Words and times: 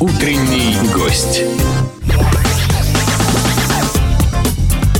Утренний 0.00 0.74
гость. 0.94 1.42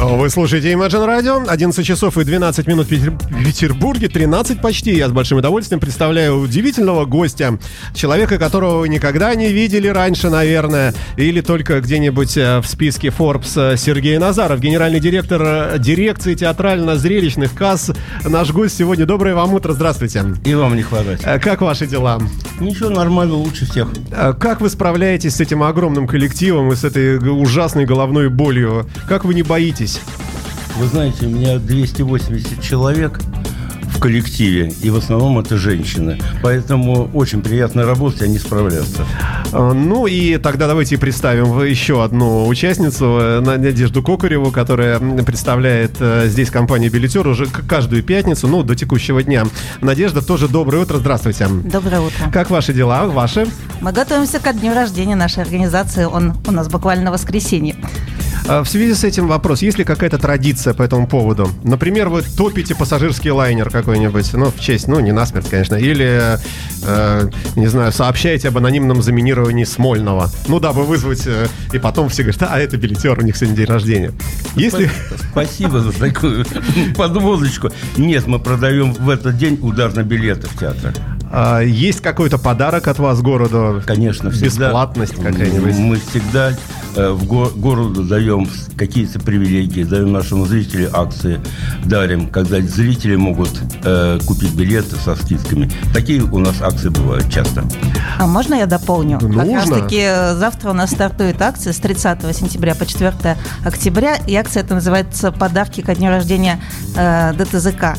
Вы 0.03 0.31
слушаете 0.31 0.73
Imagine 0.73 1.07
Radio. 1.07 1.47
11 1.47 1.85
часов 1.85 2.17
и 2.17 2.25
12 2.25 2.67
минут 2.67 2.87
в 2.87 2.89
Петер- 2.91 3.11
в 3.19 3.45
Петербурге. 3.45 4.09
13 4.09 4.63
почти. 4.63 4.97
Я 4.97 5.09
с 5.09 5.13
большим 5.13 5.39
удовольствием 5.39 5.79
представляю 5.79 6.39
удивительного 6.41 7.05
гостя. 7.05 7.59
Человека, 7.95 8.39
которого 8.39 8.79
вы 8.81 8.89
никогда 8.89 9.35
не 9.35 9.53
видели 9.53 9.89
раньше, 9.89 10.31
наверное. 10.31 10.95
Или 11.19 11.43
только 11.43 11.81
где-нибудь 11.83 12.35
э, 12.39 12.61
в 12.61 12.67
списке 12.67 13.09
Forbes. 13.09 13.75
э, 13.75 13.77
Сергей 13.77 14.17
Назаров, 14.17 14.59
генеральный 14.61 15.01
директор 15.01 15.43
э, 15.45 15.79
дирекции 15.79 16.35
театрально-зрелищных 16.35 17.53
касс. 17.55 17.91
Наш 18.25 18.53
гость 18.53 18.79
сегодня. 18.79 19.05
Доброе 19.05 19.35
вам 19.35 19.53
утро. 19.53 19.75
Здравствуйте. 19.75 20.25
И 20.47 20.55
вам 20.55 20.77
не 20.77 20.83
хватать. 20.83 21.21
Э, 21.25 21.39
Как 21.39 21.61
ваши 21.61 21.87
дела? 21.87 22.19
Ничего, 22.59 22.89
нормально, 22.89 23.35
лучше 23.35 23.67
всех. 23.67 23.89
Как 24.41 24.63
вы 24.63 24.71
справляетесь 24.71 25.35
с 25.37 25.41
этим 25.41 25.63
огромным 25.63 26.07
коллективом 26.07 26.73
и 26.73 26.77
с 26.77 26.85
этой 26.85 27.19
ужасной 27.19 27.85
головной 27.85 28.31
болью? 28.31 28.87
Как 29.07 29.25
вы 29.27 29.35
не 29.35 29.43
боитесь? 29.43 29.90
Вы 30.77 30.87
знаете, 30.87 31.27
у 31.27 31.31
меня 31.31 31.59
280 31.59 32.63
человек 32.63 33.21
в 33.83 34.01
коллективе, 34.01 34.73
и 34.81 34.89
в 34.89 34.97
основном 34.97 35.39
это 35.41 35.59
женщины. 35.59 36.19
Поэтому 36.43 37.11
очень 37.13 37.43
приятно 37.43 37.85
работать, 37.85 38.23
они 38.23 38.39
справляются. 38.39 39.05
Э, 39.53 39.73
Ну 39.75 40.07
и 40.07 40.39
тогда 40.39 40.67
давайте 40.69 40.97
представим 40.97 41.47
в- 41.53 41.63
еще 41.65 42.03
одну 42.03 42.47
участницу, 42.47 43.05
э, 43.21 43.41
Надежду 43.41 44.03
Кокареву, 44.03 44.51
которая 44.53 44.99
представляет 45.23 45.97
э, 46.01 46.29
здесь 46.29 46.51
компанию 46.51 46.91
«Билетер» 46.91 47.27
уже 47.29 47.45
к- 47.45 47.67
каждую 47.67 48.03
пятницу, 48.03 48.49
ну, 48.49 48.63
до 48.63 48.75
текущего 48.75 49.23
дня. 49.23 49.45
Надежда, 49.83 50.23
тоже 50.23 50.49
доброе 50.49 50.85
утро, 50.85 50.97
здравствуйте. 50.97 51.49
Доброе 51.49 52.01
утро. 52.01 52.31
Как 52.33 52.49
ваши 52.49 52.73
дела, 52.73 53.05
ваши? 53.07 53.49
Мы 53.83 53.93
готовимся 53.93 54.39
ко 54.39 54.55
дню 54.55 54.73
рождения 54.73 55.17
нашей 55.17 55.43
организации. 55.43 56.05
Он 56.05 56.33
у 56.47 56.53
нас 56.53 56.69
буквально 56.69 57.11
в 57.11 57.15
воскресенье. 57.15 57.75
Э, 58.51 58.63
В 58.63 58.69
связи 58.69 58.95
с 58.95 59.05
этим 59.05 59.29
вопрос, 59.29 59.63
есть 59.63 59.79
ли 59.79 59.85
какая-то 59.85 60.19
традиция 60.19 60.75
по 60.75 60.83
этому 60.83 61.07
поводу? 61.07 61.49
Например, 61.63 62.09
вы 62.09 62.23
топите 62.23 62.75
пассажирский 62.75 63.31
лайнер 63.31 63.71
какой-нибудь, 63.71 64.33
ну, 64.35 64.47
в 64.51 64.59
честь, 64.59 64.89
ну, 64.89 64.99
не 64.99 65.13
насмерть, 65.13 65.49
конечно, 65.49 65.77
или, 65.77 66.39
э, 66.83 67.31
не 67.55 67.69
знаю, 67.69 67.93
сообщаете 67.93 68.49
об 68.49 68.59
анонимном 68.59 69.03
заминировании 69.03 69.63
Смольного. 69.63 70.31
Ну, 70.49 70.59
дабы 70.59 70.85
вызвать, 70.85 71.23
э, 71.27 71.47
и 71.73 71.79
потом 71.79 72.09
все 72.09 72.25
говорят, 72.25 72.43
а, 72.43 72.59
это 72.59 72.77
билетер, 72.77 73.17
у 73.21 73.23
них 73.23 73.37
сегодня 73.37 73.57
день 73.57 73.67
рождения. 73.67 74.13
Если... 74.57 74.91
Спасибо 75.31 75.79
за 75.79 75.93
такую 75.93 76.45
подводочку. 76.97 77.71
Нет, 77.97 78.27
мы 78.27 78.41
продаем 78.41 78.93
в 78.93 79.09
этот 79.11 79.39
день 79.39 79.61
ударные 79.63 80.05
билеты 80.05 80.49
в 80.49 80.59
театр. 80.59 80.93
А, 81.33 81.61
есть 81.61 82.01
какой-то 82.01 82.39
подарок 82.39 82.89
от 82.89 82.99
вас 82.99 83.21
городу? 83.23 83.81
Конечно, 83.87 84.33
всегда. 84.33 84.67
Бесплатность 84.67 85.15
какая-нибудь? 85.15 85.77
Мы 85.77 86.01
всегда 86.01 86.57
в 86.97 87.25
го- 87.27 87.51
городу 87.55 88.03
даем 88.05 88.49
какие-то 88.77 89.21
привилегии, 89.21 89.85
даем 89.85 90.13
нашему 90.13 90.47
зрителю 90.47 90.91
акции, 90.97 91.41
дарим, 91.85 92.29
когда 92.29 92.61
зрители 92.61 93.17
могут 93.17 93.51
э, 93.85 94.19
купить 94.27 94.53
билеты 94.55 94.97
со 94.97 95.15
скидками. 95.17 95.71
Такие 95.93 96.23
у 96.23 96.39
нас 96.39 96.61
акции 96.61 96.89
бывают 96.89 97.31
часто. 97.31 97.65
А 98.19 98.27
можно 98.27 98.55
я 98.55 98.67
дополню? 98.67 99.19
Как 99.21 99.29
Нужно. 99.29 99.55
раз 99.55 99.69
таки 99.69 100.01
э, 100.03 100.35
завтра 100.35 100.71
у 100.71 100.73
нас 100.75 100.91
стартует 100.91 101.41
акция 101.43 101.73
с 101.73 101.77
30 101.79 102.37
сентября 102.37 102.75
по 102.75 102.87
4 102.87 103.13
октября. 103.65 104.17
И 104.27 104.35
акция 104.35 104.63
это 104.63 104.75
называется 104.75 105.31
«Подарки 105.33 105.81
ко 105.83 105.95
дню 105.95 106.09
рождения 106.11 106.61
э, 106.97 107.33
ДТЗК». 107.35 107.97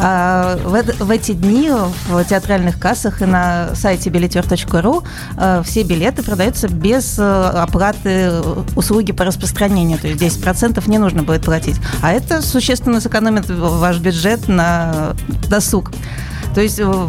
А, 0.00 0.56
в, 0.64 0.74
эт- 0.74 1.02
в 1.02 1.10
эти 1.10 1.32
дни 1.32 1.70
в 1.70 2.24
театральных 2.24 2.78
кассах 2.78 3.22
и 3.22 3.24
на 3.24 3.74
сайте 3.74 4.10
билетер.ру 4.10 5.02
э, 5.36 5.62
все 5.64 5.82
билеты 5.82 6.22
продаются 6.22 6.68
без 6.68 7.18
э, 7.18 7.22
оплаты 7.22 8.08
э, 8.08 8.27
услуги 8.76 9.12
по 9.12 9.24
распространению. 9.24 9.98
То 9.98 10.08
есть 10.08 10.20
10% 10.20 10.88
не 10.88 10.98
нужно 10.98 11.22
будет 11.22 11.42
платить. 11.42 11.76
А 12.02 12.12
это 12.12 12.42
существенно 12.42 13.00
сэкономит 13.00 13.48
ваш 13.48 13.98
бюджет 13.98 14.48
на 14.48 15.14
досуг. 15.48 15.92
То 16.54 16.60
есть 16.60 16.78
э, 16.80 17.08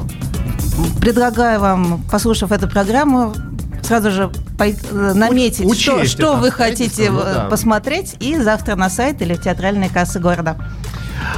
предлагаю 1.00 1.60
вам, 1.60 2.04
послушав 2.12 2.52
эту 2.52 2.68
программу, 2.68 3.34
сразу 3.84 4.12
же 4.12 4.32
э, 4.60 5.14
наметить, 5.14 5.66
Учесть 5.66 5.82
что, 5.82 6.06
что 6.06 6.36
вы 6.36 6.52
хотите 6.52 7.10
ну 7.10 7.20
э, 7.20 7.34
да. 7.34 7.48
посмотреть, 7.50 8.16
и 8.20 8.38
завтра 8.38 8.76
на 8.76 8.90
сайт 8.90 9.22
или 9.22 9.34
в 9.34 9.42
театральные 9.42 9.90
кассы 9.90 10.20
города. 10.20 10.58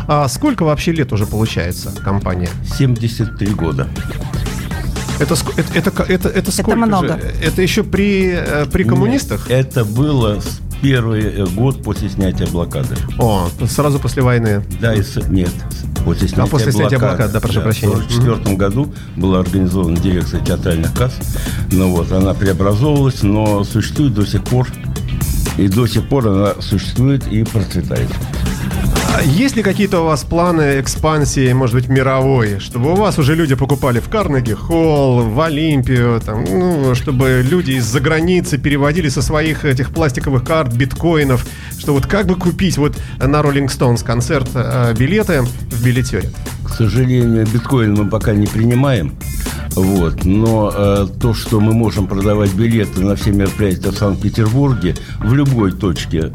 А 0.07 0.27
сколько 0.27 0.63
вообще 0.63 0.91
лет 0.91 1.11
уже 1.13 1.25
получается 1.25 1.91
компания? 2.03 2.50
73 2.77 3.47
года. 3.53 3.88
Это, 5.21 5.35
это, 5.55 5.71
это, 5.75 6.03
это, 6.03 6.29
это 6.29 6.51
сколько 6.51 6.75
много. 6.75 7.07
же? 7.09 7.33
Это 7.43 7.61
еще 7.61 7.83
при, 7.83 8.31
э, 8.33 8.65
при 8.65 8.83
коммунистах? 8.83 9.47
Нет, 9.49 9.67
это 9.67 9.85
было 9.85 10.39
с 10.39 10.59
первый 10.81 11.21
э, 11.23 11.45
год 11.45 11.83
после 11.83 12.09
снятия 12.09 12.47
блокады. 12.47 12.95
О, 13.19 13.47
сразу 13.69 13.99
после 13.99 14.23
войны. 14.23 14.63
Да, 14.81 14.95
и 14.95 15.03
с- 15.03 15.27
нет, 15.29 15.51
после 16.03 16.27
снятия 16.27 16.43
А 16.43 16.47
после 16.47 16.71
снятия 16.71 16.97
блокады, 16.97 17.33
да, 17.33 17.39
прошу 17.39 17.61
прощения. 17.61 17.93
В 17.93 17.99
1944 17.99 18.55
году 18.55 18.91
была 19.15 19.41
организована 19.41 19.97
дирекция 19.97 20.43
театральных 20.43 20.91
касс. 20.95 21.13
Ну 21.71 21.91
вот, 21.91 22.11
она 22.11 22.33
преобразовывалась, 22.33 23.21
но 23.21 23.63
существует 23.63 24.15
до 24.15 24.25
сих 24.25 24.43
пор. 24.43 24.67
И 25.57 25.67
до 25.67 25.85
сих 25.85 26.07
пор 26.09 26.27
она 26.29 26.55
существует 26.61 27.27
и 27.27 27.43
процветает. 27.43 28.09
Есть 29.23 29.55
ли 29.55 29.63
какие-то 29.63 30.01
у 30.01 30.05
вас 30.05 30.23
планы 30.23 30.79
экспансии, 30.79 31.51
может 31.53 31.75
быть, 31.75 31.89
мировой, 31.89 32.59
чтобы 32.59 32.94
у 32.94 32.95
вас 32.95 33.19
уже 33.19 33.35
люди 33.35 33.55
покупали 33.55 33.99
в 33.99 34.09
Карнеги 34.09 34.53
Холл, 34.53 35.23
в 35.23 35.41
Олимпию, 35.41 36.22
там, 36.22 36.44
ну, 36.44 36.95
чтобы 36.95 37.45
люди 37.47 37.73
из-за 37.73 38.00
границы 38.00 38.57
переводили 38.57 39.09
со 39.09 39.21
своих 39.21 39.66
этих 39.66 39.91
пластиковых 39.91 40.44
карт 40.44 40.73
биткоинов, 40.73 41.45
что 41.77 41.94
вот 41.94 42.07
как 42.07 42.25
бы 42.25 42.35
купить 42.35 42.77
вот 42.77 42.97
на 43.19 43.41
Rolling 43.41 43.67
Stones 43.67 44.03
концерт 44.03 44.50
э, 44.53 44.94
билеты 44.97 45.41
в 45.41 45.85
билетере? 45.85 46.31
К 46.63 46.69
сожалению, 46.69 47.45
биткоин 47.45 47.94
мы 47.94 48.09
пока 48.09 48.33
не 48.33 48.47
принимаем. 48.47 49.16
Вот. 49.75 50.25
Но 50.25 50.71
э, 50.73 51.07
то, 51.19 51.33
что 51.33 51.59
мы 51.59 51.73
можем 51.73 52.07
продавать 52.07 52.53
билеты 52.53 53.01
на 53.01 53.16
все 53.16 53.31
мероприятия 53.31 53.91
в 53.91 53.97
Санкт-Петербурге, 53.97 54.95
в 55.19 55.33
любой 55.33 55.71
точке 55.71 56.31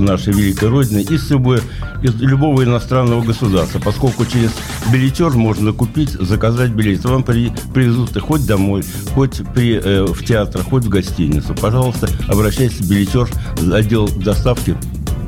нашей 0.00 0.32
великой 0.32 0.68
Родины, 0.68 1.00
из, 1.00 1.30
любой, 1.30 1.60
из 2.02 2.14
любого 2.20 2.64
иностранного 2.64 3.22
государства, 3.22 3.78
поскольку 3.78 4.24
через 4.24 4.50
билетер 4.92 5.30
можно 5.30 5.72
купить, 5.72 6.10
заказать 6.10 6.70
билет. 6.70 7.04
Вам 7.04 7.22
при- 7.22 7.52
привезут 7.72 8.18
хоть 8.20 8.46
домой, 8.46 8.82
хоть 9.14 9.42
при, 9.54 9.80
э, 9.82 10.04
в 10.04 10.24
театр, 10.24 10.62
хоть 10.62 10.84
в 10.84 10.88
гостиницу. 10.88 11.54
Пожалуйста, 11.54 12.08
обращайтесь 12.28 12.78
в 12.80 12.88
билетер, 12.90 13.28
отдел 13.72 14.08
доставки, 14.08 14.76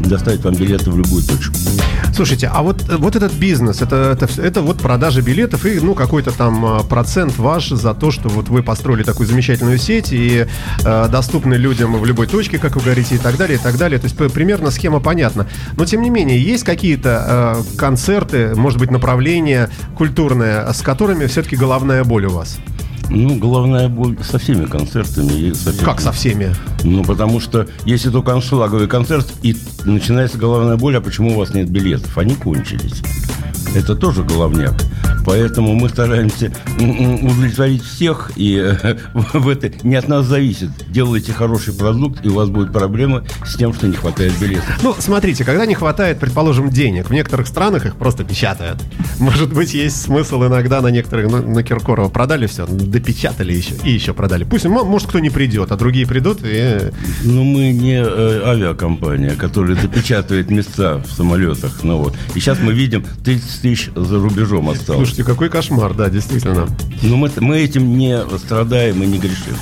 доставить 0.00 0.42
вам 0.44 0.54
билеты 0.54 0.90
в 0.90 0.98
любую 0.98 1.22
точку. 1.22 1.54
Слушайте, 2.14 2.50
а 2.52 2.62
вот, 2.62 2.84
вот 2.88 3.16
этот 3.16 3.32
бизнес, 3.32 3.82
это, 3.82 4.16
это, 4.16 4.40
это 4.40 4.62
вот 4.62 4.78
продажа 4.78 5.20
билетов 5.20 5.66
и, 5.66 5.80
ну, 5.80 5.94
какой-то 5.94 6.30
там 6.30 6.64
а, 6.64 6.82
процент 6.84 7.36
ваш 7.38 7.70
за 7.70 7.92
то, 7.94 8.10
что 8.10 8.28
вот 8.28 8.48
вы 8.48 8.62
построили 8.62 9.02
такую 9.02 9.26
замечательную 9.26 9.78
сеть 9.78 10.12
и 10.12 10.46
э, 10.84 11.08
доступны 11.08 11.54
людям 11.54 11.98
в 11.98 12.04
любой 12.04 12.26
точке, 12.26 12.58
как 12.58 12.76
вы 12.76 12.82
говорите, 12.82 13.16
и 13.16 13.18
так 13.18 13.36
далее, 13.36 13.58
и 13.58 13.60
так 13.60 13.76
далее. 13.76 13.98
То 13.98 14.04
есть 14.04 14.16
примерно 14.32 14.70
схема 14.70 15.00
понятна. 15.00 15.48
Но, 15.76 15.84
тем 15.84 16.02
не 16.02 16.10
менее, 16.10 16.40
есть 16.40 16.64
какие-то 16.64 17.64
э, 17.66 17.76
концерты, 17.76 18.54
может 18.54 18.78
быть, 18.78 18.90
направления 18.90 19.70
культурные, 19.96 20.72
с 20.72 20.82
которыми 20.82 21.26
все-таки 21.26 21.56
головная 21.56 22.04
боль 22.04 22.26
у 22.26 22.30
вас? 22.30 22.58
Ну, 23.10 23.36
головная 23.36 23.88
боль 23.88 24.16
со 24.22 24.38
всеми 24.38 24.64
концертами. 24.66 25.32
И 25.32 25.54
со 25.54 25.70
всеми- 25.72 25.84
Как 25.84 26.00
со 26.00 26.12
всеми? 26.12 26.54
Ну, 26.82 27.04
потому 27.04 27.40
что 27.40 27.66
если 27.84 28.10
только 28.10 28.32
аншлаговый 28.32 28.88
концерт, 28.88 29.32
и 29.42 29.56
начинается 29.84 30.38
головная 30.38 30.76
боль, 30.76 30.96
а 30.96 31.00
почему 31.00 31.34
у 31.34 31.38
вас 31.38 31.54
нет 31.54 31.68
билетов? 31.70 32.16
Они 32.18 32.34
кончились. 32.34 33.02
Это 33.74 33.96
тоже 33.96 34.22
головняк. 34.22 34.74
Поэтому 35.24 35.74
мы 35.74 35.88
стараемся 35.88 36.52
удовлетворить 36.78 37.82
всех, 37.82 38.32
и 38.36 38.56
э, 38.56 38.96
в 39.14 39.48
это 39.48 39.70
не 39.82 39.96
от 39.96 40.06
нас 40.06 40.26
зависит. 40.26 40.70
Делайте 40.88 41.32
хороший 41.32 41.72
продукт, 41.72 42.24
и 42.24 42.28
у 42.28 42.34
вас 42.34 42.50
будут 42.50 42.72
проблемы 42.72 43.24
с 43.44 43.56
тем, 43.56 43.72
что 43.72 43.86
не 43.88 43.96
хватает 43.96 44.38
билетов. 44.38 44.78
Ну, 44.82 44.94
смотрите, 44.98 45.44
когда 45.44 45.64
не 45.66 45.74
хватает, 45.74 46.20
предположим, 46.20 46.68
денег, 46.68 47.08
в 47.08 47.12
некоторых 47.12 47.46
странах 47.46 47.86
их 47.86 47.96
просто 47.96 48.22
печатают. 48.22 48.82
Может 49.18 49.52
быть, 49.52 49.72
есть 49.72 50.02
смысл 50.02 50.44
иногда 50.44 50.80
на 50.82 50.88
некоторых, 50.88 51.30
ну, 51.30 51.42
на 51.42 51.62
Киркорова 51.62 52.10
продали 52.10 52.46
все, 52.46 52.66
допечатали 52.66 53.54
еще 53.54 53.74
и 53.82 53.92
еще 53.92 54.12
продали. 54.12 54.44
Пусть, 54.44 54.66
может, 54.66 55.08
кто 55.08 55.20
не 55.20 55.30
придет, 55.30 55.72
а 55.72 55.76
другие 55.76 56.06
придут 56.06 56.40
и... 56.44 56.90
Но 57.24 57.44
мы 57.44 57.72
не 57.72 58.02
э, 58.04 58.42
авиакомпания, 58.44 59.34
которая 59.36 59.76
допечатывает 59.76 60.50
места 60.50 60.98
в 60.98 61.10
самолетах. 61.12 61.82
Ну, 61.82 61.98
вот. 61.98 62.14
И 62.34 62.40
сейчас 62.40 62.58
мы 62.60 62.74
видим 62.74 63.04
30 63.24 63.63
тысяч 63.64 63.90
за 63.94 64.18
рубежом 64.18 64.68
осталось. 64.68 65.08
Слушайте, 65.08 65.24
какой 65.24 65.48
кошмар, 65.48 65.94
да, 65.94 66.10
действительно. 66.10 66.68
Но 67.02 67.16
мы, 67.16 67.30
мы 67.40 67.60
этим 67.60 67.96
не 67.96 68.20
страдаем 68.36 69.02
и 69.02 69.06
не 69.06 69.18
грешим. 69.18 69.56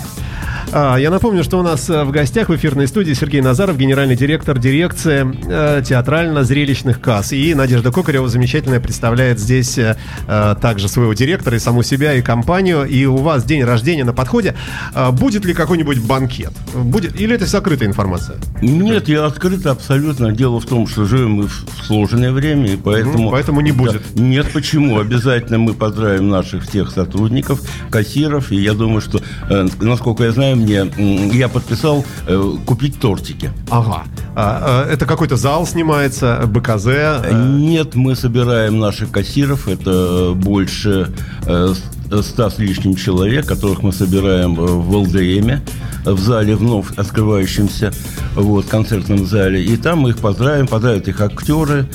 А, 0.74 0.96
я 0.96 1.10
напомню, 1.10 1.44
что 1.44 1.58
у 1.58 1.62
нас 1.62 1.90
э, 1.90 2.02
в 2.02 2.12
гостях 2.12 2.48
в 2.48 2.56
эфирной 2.56 2.88
студии 2.88 3.12
Сергей 3.12 3.42
Назаров, 3.42 3.76
генеральный 3.76 4.16
директор 4.16 4.58
дирекции 4.58 5.30
э, 5.46 5.82
театрально-зрелищных 5.84 6.98
касс. 6.98 7.32
И 7.32 7.54
Надежда 7.54 7.92
Кокарева 7.92 8.26
замечательная 8.26 8.80
представляет 8.80 9.38
здесь 9.38 9.76
э, 9.76 9.96
э, 10.26 10.54
также 10.62 10.88
своего 10.88 11.12
директора 11.12 11.56
и 11.56 11.58
саму 11.58 11.82
себя, 11.82 12.14
и 12.14 12.22
компанию. 12.22 12.86
И 12.86 13.04
у 13.04 13.16
вас 13.16 13.44
день 13.44 13.64
рождения 13.64 14.04
на 14.04 14.14
подходе. 14.14 14.54
А, 14.94 15.12
будет 15.12 15.44
ли 15.44 15.52
какой-нибудь 15.52 15.98
банкет? 16.06 16.52
Будет, 16.74 17.20
или 17.20 17.34
это 17.34 17.44
закрытая 17.44 17.90
информация? 17.90 18.38
Нет, 18.62 19.08
я 19.08 19.26
открыт 19.26 19.66
абсолютно. 19.66 20.32
Дело 20.32 20.58
в 20.58 20.64
том, 20.64 20.86
что 20.86 21.04
живем 21.04 21.32
мы 21.32 21.48
в 21.48 21.66
сложное 21.84 22.32
время, 22.32 22.72
и 22.72 22.76
поэтому... 22.76 23.30
поэтому 23.30 23.60
не 23.60 23.72
будет. 23.72 24.02
Да, 24.14 24.22
нет, 24.22 24.46
почему? 24.54 24.98
Обязательно 24.98 25.58
мы 25.58 25.74
поздравим 25.74 26.30
наших 26.30 26.64
всех 26.64 26.90
сотрудников, 26.90 27.60
кассиров, 27.90 28.50
и 28.52 28.56
я 28.56 28.72
думаю, 28.72 29.02
что, 29.02 29.20
э, 29.50 29.69
насколько 29.78 30.24
я 30.24 30.32
знаю, 30.32 30.61
мне 30.62 30.90
я 31.32 31.48
подписал 31.48 32.04
э, 32.26 32.52
купить 32.66 33.00
тортики. 33.00 33.50
Ага. 33.70 34.04
А, 34.34 34.84
а, 34.86 34.90
это 34.90 35.06
какой-то 35.06 35.36
зал 35.36 35.66
снимается, 35.66 36.42
БКЗ? 36.46 36.86
Э? 36.86 37.30
Нет, 37.32 37.94
мы 37.94 38.16
собираем 38.16 38.78
наших 38.78 39.10
кассиров. 39.10 39.68
Это 39.68 40.32
больше 40.34 41.12
э, 41.46 41.74
ста 42.20 42.50
с 42.50 42.58
лишним 42.58 42.94
человек, 42.96 43.46
которых 43.46 43.82
мы 43.82 43.92
собираем 43.92 44.54
в 44.54 44.96
ЛДМе, 44.96 45.62
в 46.04 46.18
зале 46.18 46.56
вновь 46.56 46.86
открывающемся, 46.96 47.92
вот, 48.34 48.66
концертном 48.66 49.24
зале. 49.24 49.64
И 49.64 49.76
там 49.76 50.00
мы 50.00 50.10
их 50.10 50.18
поздравим, 50.18 50.66
поздравят 50.66 51.08
их 51.08 51.20
актеры, 51.20 51.86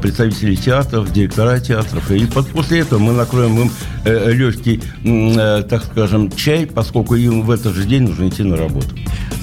представители 0.00 0.54
театров, 0.54 1.12
директора 1.12 1.58
театров. 1.58 2.10
И 2.10 2.26
после 2.26 2.80
этого 2.80 3.00
мы 3.00 3.12
накроем 3.12 3.60
им 3.60 3.70
легкий, 4.04 4.80
так 5.68 5.84
скажем, 5.84 6.30
чай, 6.30 6.66
поскольку 6.66 7.16
им 7.16 7.42
в 7.42 7.50
этот 7.50 7.74
же 7.74 7.84
день 7.84 8.04
нужно 8.04 8.28
идти 8.28 8.42
на 8.44 8.56
работу. 8.56 8.88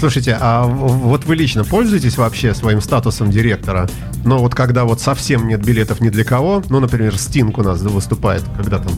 Слушайте, 0.04 0.38
а 0.38 0.66
вот 0.66 1.24
вы 1.24 1.38
лично 1.38 1.64
пользуетесь 1.64 2.18
вообще 2.18 2.54
своим 2.54 2.82
статусом 2.82 3.32
директора? 3.32 3.90
Но 4.26 4.40
вот 4.40 4.54
когда 4.54 4.84
вот 4.84 5.00
совсем 5.00 5.48
нет 5.48 5.64
билетов 5.66 6.02
ни 6.02 6.10
для 6.10 6.26
кого, 6.26 6.62
ну, 6.68 6.82
например, 6.82 7.18
Стинг 7.18 7.58
у 7.58 7.64
нас 7.64 7.80
выступает, 7.80 8.44
когда 8.58 8.80
там 8.80 8.92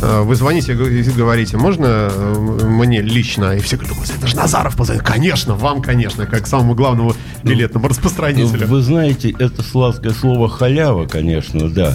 э, 0.00 0.22
вы 0.22 0.34
звоните 0.34 0.72
и 0.72 1.02
говорите, 1.10 1.58
можно 1.58 2.08
э, 2.10 2.64
мне 2.64 3.02
лично? 3.02 3.54
И 3.54 3.60
все 3.60 3.76
говорят, 3.76 3.98
это 4.16 4.26
же 4.26 4.34
Назаров 4.34 4.76
позвонит. 4.76 5.02
Конечно, 5.02 5.56
вам, 5.56 5.82
конечно, 5.82 6.24
как 6.24 6.46
самому 6.46 6.74
главному 6.74 7.14
билетному 7.42 7.88
распространителю. 7.88 8.66
Вы 8.66 8.80
знаете, 8.80 9.34
это 9.38 9.62
сладкое 9.62 10.14
слово 10.14 10.48
халява, 10.48 11.06
конечно, 11.06 11.68
да. 11.68 11.94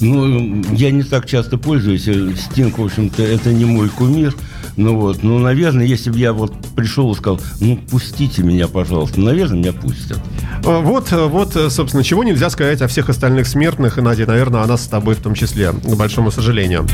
Ну, 0.00 0.64
я 0.72 0.90
не 0.90 1.04
так 1.04 1.26
часто 1.26 1.58
пользуюсь. 1.58 2.08
Стинг, 2.40 2.78
в 2.78 2.84
общем-то, 2.84 3.22
это 3.22 3.52
не 3.52 3.66
мой 3.66 3.88
кумир. 3.88 4.34
Ну 4.78 4.96
вот, 4.96 5.24
ну, 5.24 5.40
наверное, 5.40 5.84
если 5.84 6.08
бы 6.10 6.18
я 6.18 6.32
вот 6.32 6.54
пришел 6.76 7.12
и 7.12 7.16
сказал, 7.16 7.40
ну, 7.58 7.76
пустите 7.90 8.44
меня, 8.44 8.68
пожалуйста, 8.68 9.20
наверное, 9.20 9.58
меня 9.58 9.72
пустят. 9.72 10.20
А, 10.64 10.78
вот, 10.78 11.10
вот, 11.10 11.52
собственно, 11.72 12.04
чего 12.04 12.22
нельзя 12.22 12.48
сказать 12.48 12.80
о 12.80 12.86
всех 12.86 13.08
остальных 13.08 13.48
смертных, 13.48 13.98
и, 13.98 14.00
Надя, 14.00 14.26
наверное, 14.26 14.62
о 14.62 14.66
нас 14.66 14.84
с 14.84 14.86
тобой 14.86 15.16
в 15.16 15.18
том 15.20 15.34
числе, 15.34 15.72
к 15.72 15.96
большому 15.96 16.30
сожалению. 16.30 16.86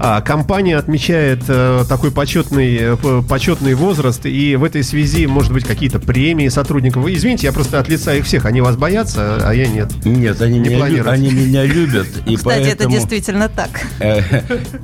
А, 0.00 0.20
компания 0.20 0.76
отмечает 0.76 1.40
э, 1.48 1.84
такой 1.88 2.12
почетный, 2.12 2.76
э, 2.80 3.22
почетный 3.28 3.74
возраст, 3.74 4.24
и 4.24 4.54
в 4.54 4.62
этой 4.62 4.84
связи, 4.84 5.26
может 5.26 5.52
быть, 5.52 5.64
какие-то 5.64 5.98
премии 5.98 6.46
сотрудников. 6.46 7.02
Вы, 7.02 7.14
извините, 7.14 7.48
я 7.48 7.52
просто 7.52 7.80
от 7.80 7.88
лица 7.88 8.14
их 8.14 8.26
всех, 8.26 8.44
они 8.44 8.60
вас 8.60 8.76
боятся, 8.76 9.40
а 9.42 9.52
я 9.52 9.66
нет. 9.66 9.90
Нет, 10.04 10.40
они, 10.40 10.60
не 10.60 10.68
меня, 10.68 10.86
лю- 10.86 11.08
они 11.10 11.32
меня 11.32 11.64
любят. 11.64 12.06
И 12.26 12.36
Кстати, 12.36 12.62
поэтому, 12.62 12.90
это 12.90 13.00
действительно 13.00 13.48
так. 13.48 13.70
Э, 14.00 14.20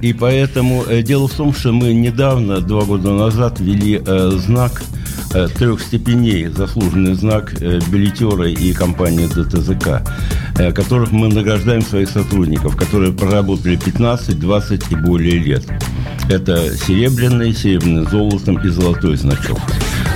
и 0.00 0.12
поэтому 0.12 0.84
дело 1.02 1.28
в 1.28 1.32
том, 1.32 1.54
что 1.54 1.72
мы 1.72 1.92
недавно, 1.92 2.23
два 2.60 2.82
года 2.84 3.12
назад, 3.12 3.60
ввели 3.60 4.02
знак 4.38 4.82
трех 5.56 5.80
степеней, 5.80 6.46
заслуженный 6.46 7.14
знак 7.14 7.54
билетера 7.60 8.48
и 8.48 8.72
компании 8.72 9.26
ДТЗК, 9.26 10.02
которых 10.74 11.10
мы 11.10 11.28
награждаем 11.28 11.82
своих 11.82 12.08
сотрудников, 12.08 12.76
которые 12.76 13.12
проработали 13.12 13.76
15, 13.76 14.38
20 14.38 14.92
и 14.92 14.94
более 14.94 15.38
лет. 15.38 15.64
Это 16.30 16.76
серебряный, 16.76 17.52
серебряный 17.52 18.08
золотом 18.08 18.58
и 18.64 18.68
золотой 18.68 19.16
значок. 19.16 19.58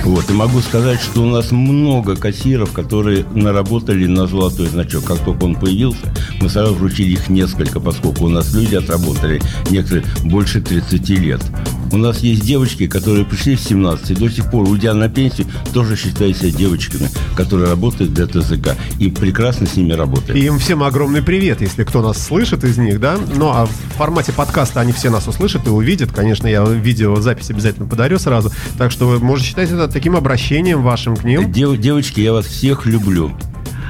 Вот. 0.05 0.29
И 0.29 0.33
могу 0.33 0.61
сказать, 0.61 1.01
что 1.01 1.23
у 1.23 1.25
нас 1.25 1.51
много 1.51 2.15
кассиров, 2.15 2.71
которые 2.71 3.25
наработали 3.35 4.07
на 4.07 4.25
золотой 4.25 4.67
значок. 4.67 5.03
Как 5.03 5.19
только 5.19 5.43
он 5.43 5.55
появился, 5.55 6.13
мы 6.41 6.49
сразу 6.49 6.73
вручили 6.73 7.11
их 7.11 7.29
несколько, 7.29 7.81
поскольку 7.81 8.25
у 8.25 8.29
нас 8.29 8.53
люди 8.53 8.75
отработали 8.75 9.41
некоторые 9.69 10.05
больше 10.23 10.61
30 10.61 11.09
лет. 11.09 11.41
У 11.91 11.97
нас 11.97 12.19
есть 12.19 12.45
девочки, 12.45 12.87
которые 12.87 13.25
пришли 13.25 13.55
в 13.55 13.59
17 13.59 14.11
и 14.11 14.15
до 14.15 14.29
сих 14.29 14.49
пор, 14.51 14.69
уйдя 14.69 14.93
на 14.93 15.09
пенсию, 15.09 15.47
тоже 15.73 15.95
считают 15.95 16.37
себя 16.37 16.51
девочками, 16.51 17.09
которые 17.35 17.69
работают 17.69 18.13
для 18.13 18.27
ТЗК. 18.27 18.75
И 18.99 19.09
прекрасно 19.09 19.65
с 19.65 19.75
ними 19.75 19.93
работают. 19.93 20.37
И 20.37 20.45
им 20.45 20.59
всем 20.59 20.83
огромный 20.83 21.23
привет, 21.23 21.61
если 21.61 21.83
кто 21.83 22.01
нас 22.01 22.23
слышит 22.23 22.63
из 22.63 22.77
них, 22.77 22.99
да? 22.99 23.17
Ну, 23.35 23.49
а 23.49 23.65
в 23.65 23.71
формате 23.97 24.31
подкаста 24.33 24.81
они 24.81 24.91
все 24.91 25.09
нас 25.09 25.27
услышат 25.27 25.65
и 25.65 25.69
увидят. 25.69 26.11
Конечно, 26.11 26.47
я 26.47 26.63
видеозапись 26.63 27.49
обязательно 27.49 27.87
подарю 27.87 28.19
сразу. 28.19 28.51
Так 28.77 28.91
что 28.91 29.07
вы 29.07 29.19
можете 29.19 29.49
считать 29.49 29.71
это 29.71 29.87
таким 29.87 30.15
обращением 30.15 30.83
вашим 30.83 31.15
к 31.15 31.23
ним. 31.23 31.51
Дев, 31.51 31.77
девочки, 31.79 32.19
я 32.19 32.33
вас 32.33 32.45
всех 32.45 32.85
люблю. 32.85 33.31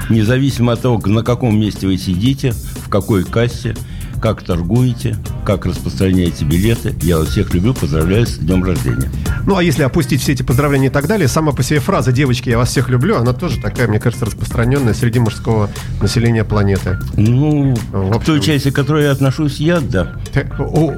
Независимо 0.09 0.73
от 0.73 0.81
того, 0.81 1.01
на 1.05 1.23
каком 1.23 1.59
месте 1.59 1.85
вы 1.85 1.97
сидите, 1.97 2.53
в 2.85 2.89
какой 2.89 3.25
кассе– 3.25 3.75
как 4.21 4.43
торгуете, 4.43 5.15
как 5.45 5.65
распространяете 5.65 6.45
билеты. 6.45 6.95
Я 7.01 7.17
вас 7.17 7.29
всех 7.29 7.53
люблю, 7.53 7.73
поздравляю 7.73 8.27
с 8.27 8.37
днем 8.37 8.63
рождения. 8.63 9.09
Ну, 9.45 9.55
а 9.55 9.63
если 9.63 9.83
опустить 9.83 10.21
все 10.21 10.33
эти 10.33 10.43
поздравления 10.43 10.87
и 10.87 10.91
так 10.91 11.07
далее, 11.07 11.27
сама 11.27 11.51
по 11.51 11.63
себе 11.63 11.79
фраза 11.79 12.11
«девочки, 12.11 12.49
я 12.49 12.57
вас 12.57 12.69
всех 12.69 12.89
люблю», 12.89 13.17
она 13.17 13.33
тоже 13.33 13.59
такая, 13.59 13.87
мне 13.87 13.99
кажется, 13.99 14.25
распространенная 14.25 14.93
среди 14.93 15.19
мужского 15.19 15.69
населения 16.01 16.43
планеты. 16.43 16.99
Ну, 17.15 17.75
в 17.91 18.23
той 18.23 18.41
части, 18.41 18.71
к 18.71 18.75
которой 18.75 19.05
я 19.05 19.11
отношусь, 19.11 19.59
я, 19.59 19.79
да. 19.79 20.15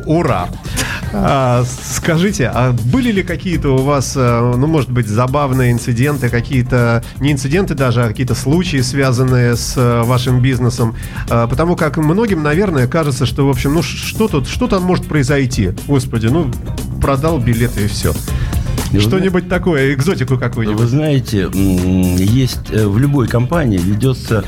Ура! 0.05 0.49
А, 1.13 1.65
скажите, 1.65 2.49
а 2.53 2.71
были 2.71 3.11
ли 3.11 3.23
какие-то 3.23 3.75
у 3.75 3.81
вас, 3.81 4.13
э, 4.15 4.53
ну, 4.57 4.67
может 4.67 4.91
быть, 4.91 5.07
забавные 5.07 5.71
инциденты, 5.71 6.29
какие-то, 6.29 7.03
не 7.19 7.31
инциденты 7.31 7.73
даже, 7.73 8.03
а 8.03 8.07
какие-то 8.07 8.35
случаи, 8.35 8.81
связанные 8.81 9.55
с 9.55 9.75
э, 9.77 10.03
вашим 10.03 10.41
бизнесом? 10.41 10.95
А, 11.29 11.47
потому 11.47 11.75
как 11.75 11.97
многим, 11.97 12.43
наверное, 12.43 12.87
кажется, 12.87 13.25
что, 13.25 13.45
в 13.45 13.49
общем, 13.49 13.73
ну, 13.73 13.81
что 13.81 14.27
тут, 14.27 14.47
что 14.47 14.67
там 14.67 14.83
может 14.83 15.05
произойти? 15.05 15.71
Господи, 15.87 16.27
ну, 16.27 16.49
продал 17.01 17.39
билеты 17.39 17.85
и 17.85 17.87
все. 17.87 18.13
Что-нибудь 18.97 19.47
такое, 19.47 19.93
экзотику 19.93 20.37
какую-нибудь. 20.37 20.81
Вы 20.81 20.87
знаете, 20.87 21.49
есть 21.53 22.71
э, 22.71 22.85
в 22.85 22.97
любой 22.97 23.27
компании 23.27 23.77
ведется 23.77 24.43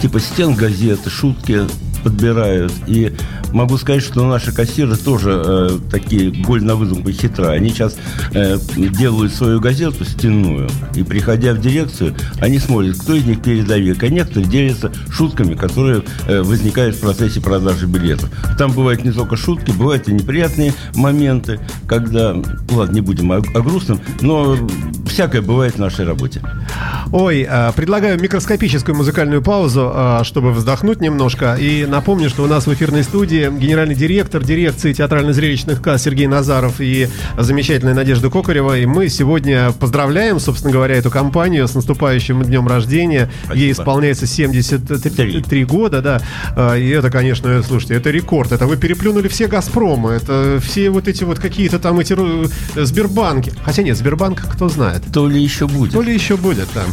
типа 0.00 0.18
стен 0.20 0.54
газеты, 0.54 1.10
шутки 1.10 1.62
подбирают. 2.02 2.72
И 2.86 3.12
могу 3.52 3.76
сказать, 3.78 4.02
что 4.02 4.26
наши 4.26 4.52
кассиры 4.52 4.96
тоже 4.96 5.42
э, 5.44 5.78
такие 5.90 6.30
боль 6.44 6.62
на 6.62 6.74
выдумку 6.74 7.10
хитро. 7.10 7.48
Они 7.50 7.70
сейчас 7.70 7.96
э, 8.34 8.58
делают 8.76 9.32
свою 9.32 9.60
газету 9.60 10.04
стенную, 10.04 10.68
и 10.94 11.02
приходя 11.02 11.52
в 11.54 11.60
дирекцию, 11.60 12.14
они 12.40 12.58
смотрят, 12.58 12.98
кто 12.98 13.14
из 13.14 13.24
них 13.24 13.42
передовик, 13.42 14.02
а 14.02 14.08
некоторые 14.08 14.48
делятся 14.48 14.92
шутками, 15.10 15.54
которые 15.54 16.02
э, 16.26 16.42
возникают 16.42 16.96
в 16.96 17.00
процессе 17.00 17.40
продажи 17.40 17.86
билетов. 17.86 18.30
Там 18.58 18.72
бывают 18.72 19.04
не 19.04 19.12
только 19.12 19.36
шутки, 19.36 19.70
бывают 19.70 20.08
и 20.08 20.12
неприятные 20.12 20.74
моменты, 20.94 21.60
когда, 21.86 22.34
ладно, 22.70 22.94
не 22.94 23.00
будем 23.00 23.30
о, 23.32 23.36
о 23.36 23.60
грустном, 23.60 24.00
но 24.20 24.56
всякое 25.06 25.42
бывает 25.42 25.74
в 25.74 25.78
нашей 25.78 26.04
работе. 26.04 26.42
Ой, 27.12 27.46
а, 27.48 27.72
предлагаю 27.72 28.18
микроскопическую 28.18 28.96
музыкальную 28.96 29.42
паузу, 29.42 29.90
а, 29.92 30.24
чтобы 30.24 30.52
вздохнуть 30.52 31.02
немножко. 31.02 31.56
И 31.60 31.84
напомню, 31.92 32.30
что 32.30 32.42
у 32.42 32.46
нас 32.46 32.66
в 32.66 32.72
эфирной 32.72 33.04
студии 33.04 33.50
генеральный 33.54 33.94
директор 33.94 34.42
дирекции 34.42 34.94
театрально-зрелищных 34.94 35.82
касс 35.82 36.02
Сергей 36.02 36.26
Назаров 36.26 36.80
и 36.80 37.06
замечательная 37.38 37.92
Надежда 37.94 38.30
Кокарева. 38.30 38.78
И 38.78 38.86
мы 38.86 39.08
сегодня 39.08 39.72
поздравляем, 39.72 40.40
собственно 40.40 40.72
говоря, 40.72 40.96
эту 40.96 41.10
компанию 41.10 41.68
с 41.68 41.74
наступающим 41.74 42.42
днем 42.42 42.66
рождения. 42.66 43.30
Спасибо. 43.44 43.62
Ей 43.62 43.72
исполняется 43.72 44.26
73 44.26 45.42
3. 45.42 45.64
года, 45.66 46.00
да. 46.00 46.22
А, 46.56 46.74
и 46.76 46.88
это, 46.88 47.10
конечно, 47.10 47.62
слушайте, 47.62 47.94
это 47.94 48.10
рекорд. 48.10 48.52
Это 48.52 48.66
вы 48.66 48.78
переплюнули 48.78 49.28
все 49.28 49.46
Газпромы. 49.46 50.12
Это 50.12 50.60
все 50.62 50.88
вот 50.88 51.08
эти 51.08 51.24
вот 51.24 51.38
какие-то 51.38 51.78
там 51.78 52.00
эти 52.00 52.16
Сбербанки. 52.74 53.52
Хотя 53.64 53.82
нет, 53.82 53.98
Сбербанк, 53.98 54.40
кто 54.40 54.70
знает. 54.70 55.02
То 55.12 55.28
ли 55.28 55.42
еще 55.42 55.68
будет. 55.68 55.92
То 55.92 56.00
ли 56.00 56.14
еще 56.14 56.38
будет, 56.38 56.68
да. 56.74 56.84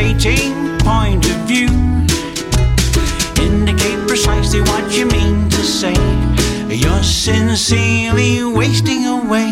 Stating 0.00 0.78
point 0.78 1.22
of 1.26 1.36
view. 1.46 1.68
Indicate 3.44 4.00
precisely 4.08 4.62
what 4.62 4.90
you 4.96 5.04
mean 5.04 5.48
to 5.50 5.62
say. 5.62 5.94
You're 6.74 7.02
sincerely 7.02 8.42
wasting 8.42 9.04
away. 9.04 9.50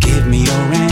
Give 0.00 0.26
me 0.26 0.44
your 0.44 0.66
answer, 0.72 0.85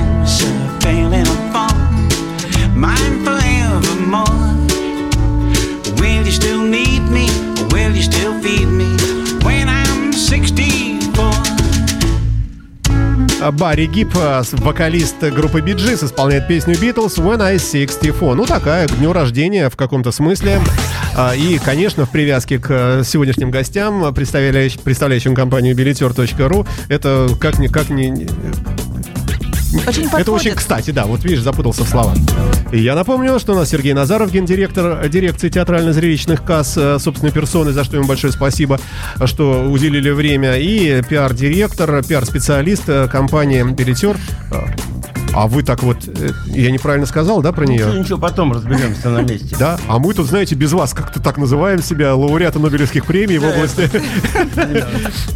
Барри 13.52 13.86
Гиб, 13.86 14.14
с- 14.16 14.52
вокалист 14.52 15.22
группы 15.22 15.60
Gees, 15.60 16.04
исполняет 16.04 16.48
песню 16.48 16.74
Beatles 16.74 17.16
«When 17.18 17.42
I 17.42 17.56
64». 17.56 18.34
Ну, 18.34 18.46
такая, 18.46 18.86
к 18.88 18.96
дню 18.98 19.12
рождения 19.12 19.68
в 19.70 19.76
каком-то 19.76 20.12
смысле. 20.12 20.60
А, 21.16 21.34
И, 21.34 21.58
конечно, 21.58 22.06
в 22.06 22.10
привязке 22.10 22.58
к 22.58 22.66
э, 22.70 23.02
сегодняшним 23.04 23.50
гостям, 23.50 24.12
представляющим, 24.14 24.80
представляющим 24.82 25.34
компанию 25.34 25.74
билетер.ру, 25.76 26.66
это 26.88 27.28
как 27.40 27.58
ни... 27.58 27.68
Как 27.68 27.88
ни 27.90 28.26
Очень 29.86 30.08
это 30.12 30.32
очень 30.32 30.54
кстати, 30.54 30.90
да, 30.90 31.04
вот 31.04 31.24
видишь, 31.24 31.40
запутался 31.40 31.84
в 31.84 31.88
словах. 31.88 32.16
И 32.72 32.78
я 32.78 32.94
напомню, 32.94 33.38
что 33.38 33.52
у 33.52 33.56
нас 33.56 33.68
Сергей 33.68 33.92
Назаров, 33.92 34.32
гендиректор 34.32 35.08
дирекции 35.08 35.48
театрально-зрелищных 35.48 36.44
касс, 36.44 36.74
э, 36.76 36.98
собственной 36.98 37.32
персоны, 37.32 37.72
за 37.72 37.84
что 37.84 37.96
ему 37.96 38.06
большое 38.06 38.32
спасибо, 38.32 38.78
что 39.24 39.64
уделили 39.64 40.10
время, 40.10 40.56
и 40.56 41.02
пиар-директор, 41.02 42.02
пиар-специалист 42.04 42.88
э, 42.88 43.08
компании 43.08 43.62
«Билетер». 43.62 44.16
Э, 45.34 45.36
А 45.36 45.46
вы 45.46 45.62
так 45.62 45.82
вот, 45.82 45.98
э, 46.06 46.30
я 46.46 46.70
неправильно 46.70 47.06
сказал, 47.06 47.42
да, 47.42 47.52
про 47.52 47.66
нее? 47.66 47.86
ничего, 47.98 48.18
потом 48.18 48.52
разберемся 48.52 49.10
на 49.10 49.20
месте. 49.20 49.56
Да, 49.58 49.78
а 49.88 49.98
мы 49.98 50.14
тут, 50.14 50.26
знаете, 50.26 50.54
без 50.54 50.72
вас 50.72 50.92
как-то 50.94 51.20
так 51.20 51.38
называем 51.38 51.82
себя 51.82 52.14
лауреаты 52.14 52.58
Нобелевских 52.58 53.04
премий 53.04 53.38
в 53.38 53.44
области. 53.44 53.90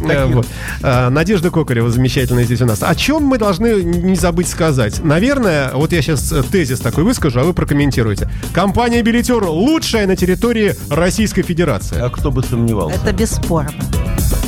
Э. 0.09 0.41
А, 0.81 1.09
Надежда 1.09 1.51
Кокарева 1.51 1.89
замечательная 1.89 2.43
здесь 2.45 2.61
у 2.61 2.65
нас. 2.65 2.81
О 2.81 2.95
чем 2.95 3.23
мы 3.23 3.37
должны 3.37 3.83
не 3.83 4.15
забыть 4.15 4.47
сказать? 4.47 5.03
Наверное, 5.03 5.71
вот 5.73 5.91
я 5.91 6.01
сейчас 6.01 6.33
тезис 6.51 6.79
такой 6.79 7.03
выскажу, 7.03 7.39
а 7.41 7.43
вы 7.43 7.53
прокомментируете. 7.53 8.29
Компания 8.53 9.01
«Билетер» 9.01 9.43
лучшая 9.43 10.07
на 10.07 10.15
территории 10.15 10.75
Российской 10.89 11.41
Федерации. 11.41 11.99
А 11.99 12.09
кто 12.09 12.31
бы 12.31 12.43
сомневался? 12.43 12.97
Это 12.97 13.11
бесспорно. 13.11 13.73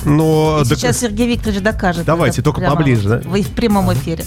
Но 0.05 0.61
сейчас 0.65 0.99
Сергей 0.99 1.27
Викторович 1.27 1.61
докажет. 1.61 2.05
Давайте, 2.05 2.41
только 2.41 2.59
прямо 2.61 2.75
поближе, 2.75 3.09
да? 3.09 3.17
В, 3.19 3.41
в 3.41 3.49
прямом 3.49 3.93
эфире. 3.93 4.23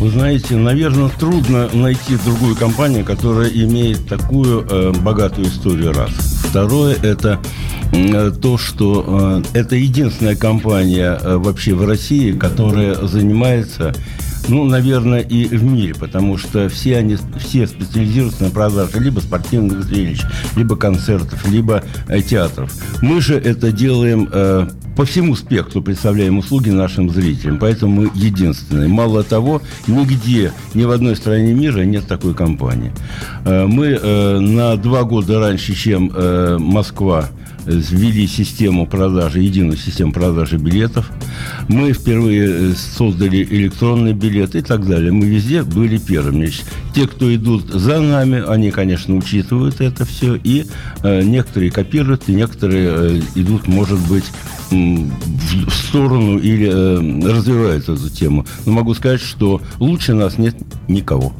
Вы 0.00 0.08
знаете, 0.08 0.56
наверное, 0.56 1.10
трудно 1.10 1.68
найти 1.74 2.16
другую 2.24 2.56
компанию, 2.56 3.04
которая 3.04 3.50
имеет 3.50 4.08
такую 4.08 4.66
э, 4.66 4.92
богатую 4.92 5.48
историю 5.48 5.92
раз. 5.92 6.10
Второе– 6.48 6.96
это 7.02 7.38
м, 7.92 8.34
то, 8.34 8.56
что 8.56 9.42
э, 9.54 9.58
это 9.58 9.76
единственная 9.76 10.36
компания 10.36 11.20
э, 11.22 11.36
вообще 11.36 11.74
в 11.74 11.86
России, 11.86 12.32
которая 12.32 12.94
занимается 13.06 13.94
ну, 14.48 14.64
наверное, 14.64 15.20
и 15.20 15.44
в 15.44 15.62
мире, 15.62 15.94
потому 15.94 16.38
что 16.38 16.68
все 16.70 16.96
они 16.96 17.16
все 17.38 17.66
специализируются 17.66 18.44
на 18.44 18.50
продаже 18.50 18.98
либо 18.98 19.20
спортивных 19.20 19.84
зрелищ, 19.84 20.22
либо 20.56 20.76
концертов, 20.76 21.46
либо 21.46 21.84
э, 22.08 22.22
театров. 22.22 22.72
Мы 23.02 23.20
же 23.20 23.34
это 23.36 23.70
делаем 23.70 24.28
э, 24.32 24.68
по 25.00 25.06
всему 25.06 25.34
спектру, 25.34 25.80
представляем 25.80 26.36
услуги 26.36 26.68
нашим 26.68 27.08
зрителям, 27.08 27.58
поэтому 27.58 28.02
мы 28.02 28.10
единственные. 28.14 28.88
Мало 28.88 29.22
того, 29.22 29.62
нигде, 29.86 30.52
ни 30.74 30.84
в 30.84 30.90
одной 30.90 31.16
стране 31.16 31.54
мира 31.54 31.80
нет 31.84 32.06
такой 32.06 32.34
компании. 32.34 32.92
Э, 33.46 33.64
мы 33.64 33.98
э, 33.98 34.38
на 34.40 34.76
два 34.76 35.04
года 35.04 35.40
раньше, 35.40 35.74
чем 35.74 36.12
э, 36.14 36.58
Москва, 36.58 37.30
ввели 37.66 38.26
систему 38.26 38.86
продажи, 38.86 39.40
единую 39.40 39.76
систему 39.76 40.12
продажи 40.12 40.56
билетов. 40.56 41.10
Мы 41.68 41.92
впервые 41.92 42.70
э, 42.70 42.74
создали 42.74 43.44
электронный 43.44 44.12
билет 44.12 44.54
и 44.54 44.62
так 44.62 44.86
далее. 44.86 45.12
Мы 45.12 45.26
везде 45.26 45.62
были 45.62 45.98
первыми. 45.98 46.50
Те, 46.94 47.06
кто 47.06 47.32
идут 47.34 47.68
за 47.68 48.00
нами, 48.00 48.42
они, 48.46 48.70
конечно, 48.70 49.14
учитывают 49.16 49.80
это 49.80 50.04
все. 50.04 50.34
И 50.36 50.66
э, 51.02 51.22
некоторые 51.22 51.70
копируют, 51.70 52.28
и 52.28 52.32
некоторые 52.32 52.88
э, 52.90 53.20
идут, 53.34 53.66
может 53.68 53.98
быть, 54.08 54.24
в 54.70 55.70
сторону 55.70 56.38
или 56.38 56.68
э, 56.68 57.28
развивают 57.28 57.88
эту 57.88 58.08
тему. 58.08 58.46
Но 58.64 58.72
могу 58.72 58.94
сказать, 58.94 59.20
что 59.20 59.60
лучше 59.78 60.14
нас 60.14 60.38
нет 60.38 60.56
никого. 60.88 61.34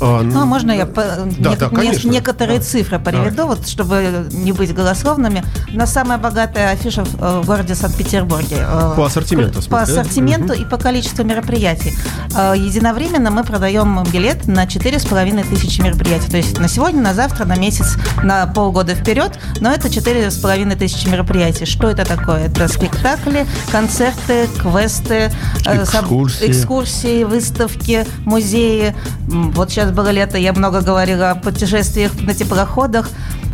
А, 0.00 0.22
Ну, 0.22 0.40
а 0.42 0.44
можно 0.44 0.72
я 0.72 0.86
по- 0.86 1.02
Да, 1.38 1.52
нек- 1.52 1.58
да, 1.58 1.68
конечно. 1.68 2.08
некоторые 2.10 2.60
цифры 2.60 2.98
приведу, 2.98 3.46
вот, 3.46 3.66
чтобы 3.68 4.26
не 4.32 4.52
быть 4.52 4.74
голословными. 4.74 5.44
У 5.72 5.76
нас 5.76 5.92
самая 5.92 6.18
богатая 6.18 6.70
афиша 6.70 7.04
в, 7.04 7.14
э, 7.20 7.42
городе 7.44 7.74
Санкт-Петербурге. 7.74 8.56
Э, 8.60 8.94
По 8.96 9.06
ассортименту, 9.06 9.56
По 9.56 9.62
смысле, 9.62 9.94
да? 9.94 10.00
ассортименту 10.00 10.52
и 10.54 10.64
по 10.64 10.76
количеству 10.78 11.24
мероприятий. 11.24 11.94
Э, 12.36 12.54
Единовременно 12.56 13.30
мы 13.30 13.44
продаем 13.44 14.02
билет 14.12 14.46
на 14.46 14.66
4,5 14.66 15.44
тысячи 15.48 15.80
мероприятий. 15.80 16.30
То 16.30 16.36
есть 16.38 16.58
на 16.58 16.68
сегодня, 16.68 17.00
на 17.00 17.14
завтра, 17.14 17.44
на 17.44 17.56
месяц, 17.56 17.96
на 18.22 18.46
полгода 18.46 18.94
вперед. 18.94 19.38
Но 19.60 19.70
это 19.72 19.88
4,5 19.88 20.74
тысячи 20.76 21.06
мероприятий. 21.08 21.66
Что 21.66 21.88
это 21.88 22.04
такое? 22.04 22.46
Это 22.48 22.66
спектакли, 22.68 23.46
концерты, 23.70 24.48
квесты, 24.60 25.30
Экскурсии. 25.66 26.50
экскурсии, 26.50 27.24
выставки, 27.24 28.06
музеи. 28.24 28.94
Вот 29.28 29.70
сейчас 29.70 29.83
было 29.92 30.10
лето, 30.10 30.38
я 30.38 30.52
много 30.52 30.80
говорила 30.80 31.30
о 31.30 31.34
путешествиях 31.34 32.12
на 32.20 32.34
теплоходах. 32.34 33.08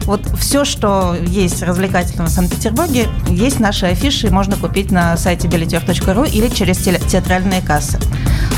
Вот 0.05 0.23
все, 0.39 0.65
что 0.65 1.15
есть 1.27 1.63
развлекательного 1.63 2.29
в 2.29 2.33
Санкт-Петербурге, 2.33 3.07
есть 3.29 3.61
наши 3.61 3.87
афиши, 3.87 4.27
и 4.29 4.31
можно 4.31 4.57
купить 4.57 4.91
на 4.91 5.17
сайте 5.17 5.47
билетер.ру 5.47 6.25
или 6.25 6.49
через 6.49 6.79
театральные 6.79 7.61
кассы. 7.63 7.99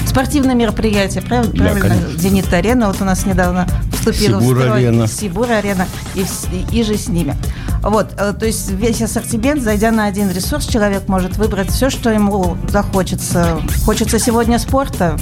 Спортивные 0.06 0.54
мероприятия, 0.54 1.20
прав- 1.20 1.50
правильно, 1.50 1.80
конечно. 1.80 2.18
Зенит-арена 2.18 2.86
вот 2.88 3.00
у 3.00 3.04
нас 3.04 3.26
недавно 3.26 3.66
вступила 3.92 4.38
в 4.38 4.42
строй. 4.42 4.58
Сибур-арена. 4.66 5.06
Сибур-арена 5.08 5.86
и, 6.14 6.20
вс- 6.20 6.70
и 6.70 6.82
же 6.82 6.96
с 6.96 7.08
ними. 7.08 7.34
Вот, 7.82 8.12
э, 8.18 8.32
то 8.38 8.46
есть 8.46 8.70
весь 8.70 9.02
ассортимент, 9.02 9.62
зайдя 9.62 9.90
на 9.90 10.04
один 10.06 10.30
ресурс, 10.30 10.66
человек 10.66 11.08
может 11.08 11.36
выбрать 11.38 11.70
все, 11.70 11.90
что 11.90 12.10
ему 12.10 12.56
захочется. 12.68 13.58
Хочется 13.84 14.18
сегодня 14.18 14.58
спорта, 14.58 15.16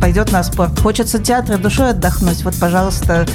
пойдет 0.00 0.32
на 0.32 0.42
спорт. 0.42 0.78
Хочется 0.80 1.18
театра 1.18 1.56
душой 1.56 1.90
отдохнуть. 1.90 2.42
Вот, 2.44 2.54
пожалуйста, 2.58 3.26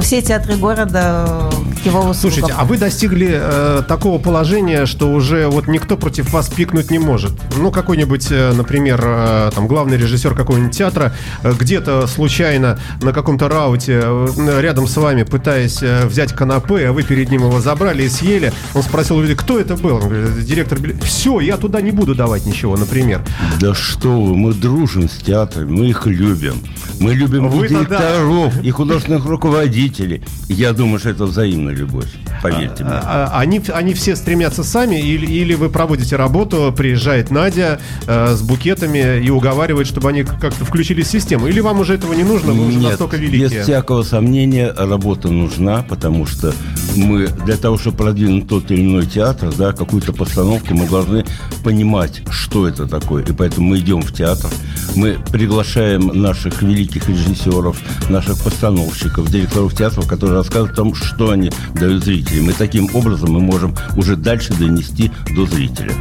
все 0.00 0.22
театры 0.22 0.56
города 0.56 1.50
к 1.82 1.86
его 1.86 2.00
услугам. 2.00 2.14
Слушайте, 2.14 2.54
а 2.56 2.64
вы 2.64 2.76
достигли 2.78 3.30
э, 3.32 3.82
такого 3.86 4.18
положения, 4.18 4.86
что 4.86 5.10
уже 5.10 5.48
вот 5.48 5.66
никто 5.66 5.96
против 5.96 6.32
вас 6.32 6.48
пикнуть 6.48 6.90
не 6.90 6.98
может. 6.98 7.32
Ну, 7.56 7.70
какой-нибудь, 7.70 8.28
э, 8.30 8.52
например, 8.52 9.00
э, 9.02 9.50
там 9.54 9.66
главный 9.66 9.96
режиссер 9.96 10.34
какого-нибудь 10.34 10.76
театра 10.76 11.12
э, 11.42 11.52
где-то 11.58 12.06
случайно 12.06 12.78
на 13.02 13.12
каком-то 13.12 13.48
рауте 13.48 14.00
э, 14.02 14.60
рядом 14.60 14.86
с 14.86 14.96
вами, 14.96 15.22
пытаясь 15.22 15.82
э, 15.82 16.06
взять 16.06 16.32
канапе, 16.32 16.88
а 16.88 16.92
вы 16.92 17.02
перед 17.02 17.30
ним 17.30 17.42
его 17.42 17.60
забрали 17.60 18.04
и 18.04 18.08
съели, 18.08 18.52
он 18.74 18.82
спросил 18.82 19.16
у 19.16 19.22
людей, 19.22 19.36
кто 19.36 19.58
это 19.58 19.76
был? 19.76 19.96
Он 19.96 20.08
говорит, 20.08 20.30
«Это 20.30 20.42
директор. 20.42 20.78
Все, 21.02 21.40
я 21.40 21.56
туда 21.56 21.80
не 21.80 21.90
буду 21.90 22.14
давать 22.14 22.46
ничего, 22.46 22.76
например. 22.76 23.22
Да 23.60 23.74
что 23.74 24.20
вы, 24.20 24.36
мы 24.36 24.52
дружим 24.52 25.08
с 25.08 25.16
театром, 25.18 25.72
мы 25.72 25.86
их 25.86 26.06
любим. 26.12 26.54
Мы 27.00 27.14
любим 27.14 27.46
и 27.46 27.48
Вы-то 27.48 27.74
да. 27.74 27.80
директоров, 27.80 28.62
и 28.62 28.70
художественных 28.70 29.24
руководителей. 29.24 30.22
Я 30.48 30.72
думаю, 30.72 30.98
что 30.98 31.10
это 31.10 31.24
взаимная 31.24 31.74
любовь, 31.74 32.08
поверьте 32.42 32.84
мне. 32.84 32.92
А, 32.92 33.30
а, 33.32 33.38
Они, 33.40 33.60
они 33.72 33.94
все 33.94 34.16
стремятся 34.16 34.64
сами, 34.64 34.96
или, 35.00 35.26
или 35.26 35.54
вы 35.54 35.70
проводите 35.70 36.16
работу, 36.16 36.74
приезжает 36.76 37.30
Надя 37.30 37.80
э, 38.06 38.34
с 38.34 38.42
букетами 38.42 39.22
и 39.24 39.30
уговаривает, 39.30 39.86
чтобы 39.86 40.10
они 40.10 40.24
как-то 40.24 40.64
включились 40.64 41.06
в 41.06 41.10
систему? 41.10 41.46
Или 41.46 41.60
вам 41.60 41.80
уже 41.80 41.94
этого 41.94 42.12
не 42.12 42.24
нужно, 42.24 42.52
вы 42.52 42.66
уже 42.66 42.78
Нет, 42.78 42.90
настолько 42.90 43.16
без 43.16 43.30
великие? 43.30 43.62
всякого 43.62 44.02
сомнения 44.02 44.72
работа 44.76 45.28
нужна, 45.28 45.82
потому 45.88 46.26
что 46.26 46.54
мы 46.96 47.28
для 47.28 47.56
того, 47.56 47.78
чтобы 47.78 47.96
продвинуть 47.96 48.48
тот 48.48 48.70
или 48.70 48.82
иной 48.82 49.06
театр, 49.06 49.52
да, 49.56 49.72
какую-то 49.72 50.12
постановку, 50.12 50.74
мы 50.74 50.86
должны 50.88 51.24
понимать, 51.64 52.22
что 52.30 52.68
это 52.68 52.86
такое. 52.86 53.24
И 53.24 53.32
поэтому 53.32 53.68
мы 53.68 53.78
идем 53.78 54.02
в 54.02 54.12
театр, 54.12 54.50
мы 54.94 55.18
приглашаем 55.30 55.99
наших 56.08 56.62
великих 56.62 57.08
режиссеров, 57.08 57.78
наших 58.08 58.38
постановщиков, 58.42 59.30
директоров 59.30 59.74
театров, 59.76 60.06
которые 60.06 60.36
рассказывают 60.36 60.72
о 60.72 60.76
том, 60.76 60.94
что 60.94 61.30
они 61.30 61.50
дают 61.74 62.04
зрителям. 62.04 62.50
И 62.50 62.52
таким 62.52 62.88
образом 62.94 63.32
мы 63.32 63.40
можем 63.40 63.74
уже 63.96 64.16
дальше 64.16 64.52
донести 64.54 65.10
до 65.34 65.46
зрителя. 65.46 65.92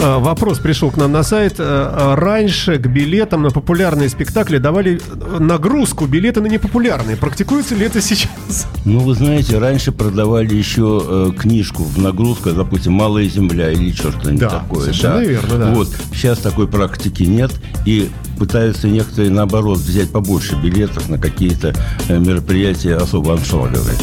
Э, 0.00 0.18
Вопрос 0.18 0.58
пришел 0.58 0.90
к 0.90 0.96
нам 0.96 1.12
на 1.12 1.22
сайт. 1.22 1.54
Э, 1.58 1.64
э, 1.64 2.14
Раньше 2.14 2.78
к 2.78 2.86
билетам 2.86 3.42
на 3.42 3.50
популярные 3.50 4.08
спектакли 4.08 4.58
давали 4.58 5.00
нагрузку 5.38 6.06
билеты 6.06 6.40
на 6.40 6.46
непопулярные. 6.46 7.16
Практикуется 7.16 7.74
ли 7.74 7.86
это 7.86 8.00
сейчас? 8.00 8.66
Ну, 8.84 9.00
вы 9.00 9.14
знаете, 9.14 9.58
раньше 9.58 9.92
продавали 9.92 10.54
еще 10.54 11.02
э, 11.04 11.30
книжку 11.38 11.82
в 11.84 11.98
нагрузку, 11.98 12.50
допустим, 12.50 12.92
«Малая 12.92 13.28
земля» 13.28 13.70
или 13.70 13.92
что-нибудь 13.92 14.38
Да, 14.38 14.48
такое. 14.50 14.80
совершенно 14.82 15.20
верно, 15.20 15.58
да. 15.58 15.70
Вот. 15.72 15.88
Сейчас 16.12 16.38
такой 16.38 16.68
практики 16.68 17.22
нет, 17.24 17.50
и 17.86 18.08
пытаются 18.38 18.88
некоторые, 18.88 19.30
наоборот, 19.30 19.78
взять 19.78 20.10
побольше 20.10 20.56
билетов 20.56 21.08
на 21.08 21.18
какие-то 21.18 21.74
э, 22.08 22.18
мероприятия 22.18 22.96
особо 22.96 23.34
аншлаговые. 23.34 23.96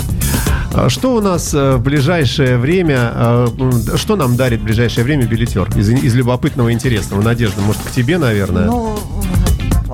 А 0.74 0.90
Что 0.90 1.16
у 1.16 1.22
нас 1.22 1.54
э, 1.54 1.78
в 1.78 1.82
ближайшее 1.82 2.58
время, 2.58 3.12
э, 3.14 3.48
что 3.96 4.16
нам 4.16 4.36
дарит 4.36 4.60
в 4.62 4.64
ближайшее 4.64 5.06
время 5.06 5.26
билетер? 5.26 5.70
Из, 5.76 5.90
из 5.90 6.14
любопытного 6.16 6.70
и 6.70 6.74
интересного. 6.74 7.22
Надежда, 7.22 7.62
может, 7.62 7.82
к 7.82 7.92
тебе, 7.92 8.18
наверное? 8.18 8.66
Ну, 8.66 9.00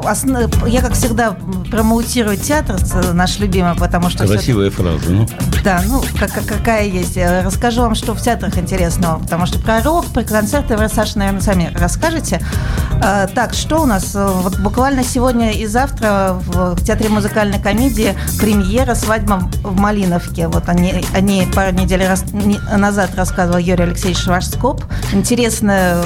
осн- 0.03 0.69
я, 0.69 0.81
как 0.81 0.93
всегда, 0.93 1.37
промоутирую 1.69 2.37
театр, 2.37 2.77
наш 3.13 3.39
любимый, 3.39 3.75
потому 3.75 4.09
что... 4.09 4.25
Красивая 4.25 4.71
фраза, 4.71 5.09
ну. 5.09 5.27
Да, 5.63 5.81
ну, 5.85 6.01
как, 6.19 6.31
как- 6.31 6.45
какая 6.47 6.85
есть. 6.87 7.17
Э, 7.17 7.41
Расскажу 7.43 7.81
вам, 7.81 7.93
что 7.95 8.13
в 8.15 8.21
театрах 8.21 8.57
интересного, 8.57 9.19
потому 9.19 9.45
что 9.45 9.59
про 9.59 9.81
рок, 9.81 10.05
про 10.07 10.23
концерты 10.23 10.75
вы, 10.75 10.89
Саша, 10.89 11.19
наверное, 11.19 11.41
сами 11.41 11.71
расскажете. 11.75 12.41
Э, 13.03 13.27
Так, 13.33 13.53
что 13.53 13.81
у 13.81 13.85
нас? 13.85 14.11
Э, 14.15 14.27
Вот 14.41 14.57
буквально 14.59 15.03
сегодня 15.03 15.51
и 15.51 15.65
завтра 15.67 16.33
в 16.47 16.83
Театре 16.83 17.09
музыкальной 17.09 17.59
комедии 17.59 18.15
премьера 18.39 18.95
«Свадьба 18.95 19.49
в 19.63 19.79
Малиновке». 19.79 20.47
Вот 20.47 20.67
они, 20.67 21.05
они 21.13 21.47
пару 21.53 21.73
недель 21.75 22.01
не- 22.33 22.59
назад 22.77 23.11
рассказывал 23.15 23.59
Юрий 23.59 23.83
Алексеевич 23.83 24.17
Шварцкоп. 24.23 24.83
Интересный 25.13 26.01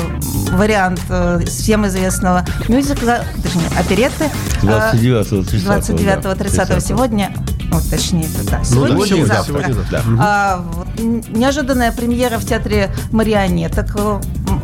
вариант 0.52 1.00
всем 1.48 1.88
известного 1.88 2.46
мюзикла, 2.68 3.20
точнее, 3.42 3.68
оперетты. 3.80 4.26
Э, 4.64 4.66
29-30. 4.66 5.66
29-30 5.66 6.82
сегодня, 6.82 7.32
вот 7.72 7.90
точнее, 7.90 8.26
это 8.26 8.50
да, 8.52 8.58
Ну, 8.60 8.66
сегодня 8.66 8.96
да, 8.98 9.04
и 9.04 9.08
сегодня, 9.08 9.26
завтра. 9.26 9.64
сегодня, 9.64 9.76
да. 9.92 10.02
А, 10.20 10.66
неожиданная 10.98 11.92
премьера 11.92 12.38
в 12.38 12.46
театре 12.46 12.94
марионеток 13.12 13.96
э, 13.98 14.20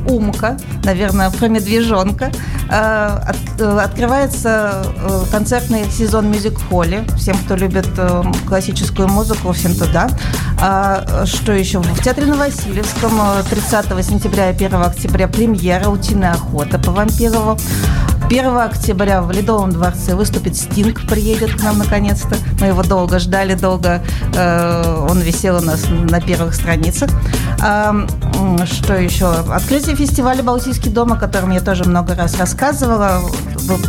Умка, 0.07 0.57
наверное, 0.83 1.29
про 1.29 1.47
медвежонка. 1.47 2.31
А, 2.69 3.23
от- 3.29 3.61
э, 3.61 3.79
открывается 3.79 4.83
э, 4.97 5.23
концертный 5.31 5.89
сезон 5.91 6.31
мюзик-холле. 6.31 7.05
Всем, 7.17 7.37
кто 7.37 7.55
любит 7.55 7.87
классическую 8.47 9.07
музыку, 9.07 9.51
всем 9.53 9.75
туда. 9.75 10.09
А, 10.59 11.25
что 11.25 11.51
еще? 11.51 11.79
В 11.79 12.03
театре 12.03 12.25
на 12.27 12.35
Васильевском 12.35 13.11
э, 13.39 13.43
30 13.49 14.03
сентября 14.05 14.49
и 14.49 14.53
1 14.53 14.73
октября 14.75 15.27
премьера 15.27 15.89
«Утиная 15.89 16.33
охота» 16.33 16.79
по 16.79 16.91
Вампирову. 16.91 17.57
1 18.31 18.47
октября 18.55 19.21
в 19.21 19.31
Ледовом 19.31 19.73
дворце 19.73 20.15
выступит 20.15 20.55
Стинг, 20.55 21.05
приедет 21.05 21.53
к 21.53 21.63
нам 21.63 21.79
наконец-то. 21.79 22.37
Мы 22.61 22.67
его 22.67 22.81
долго 22.81 23.19
ждали, 23.19 23.55
долго 23.55 24.01
э, 24.33 25.05
он 25.09 25.19
висел 25.19 25.57
у 25.57 25.59
нас 25.59 25.83
на 25.89 26.21
первых 26.21 26.55
страницах. 26.55 27.09
А, 27.61 27.93
что 28.63 28.95
еще? 28.95 29.29
Открытие 29.29 29.97
фестиваля 29.97 30.43
«Балтийский 30.43 30.89
дом», 30.89 31.11
о 31.11 31.17
котором 31.17 31.51
я 31.51 31.59
тоже 31.59 31.83
много 31.83 32.15
раз 32.15 32.39
рассказывала, 32.39 33.21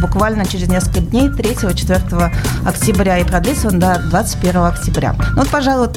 буквально 0.00 0.44
через 0.46 0.68
несколько 0.68 1.00
дней, 1.00 1.28
3-4 1.28 2.32
октября, 2.66 3.18
и 3.18 3.24
продлится 3.24 3.68
он 3.68 3.78
до 3.78 4.00
21 4.10 4.56
октября. 4.64 5.14
Ну 5.34 5.36
вот, 5.36 5.48
пожалуй, 5.48 5.88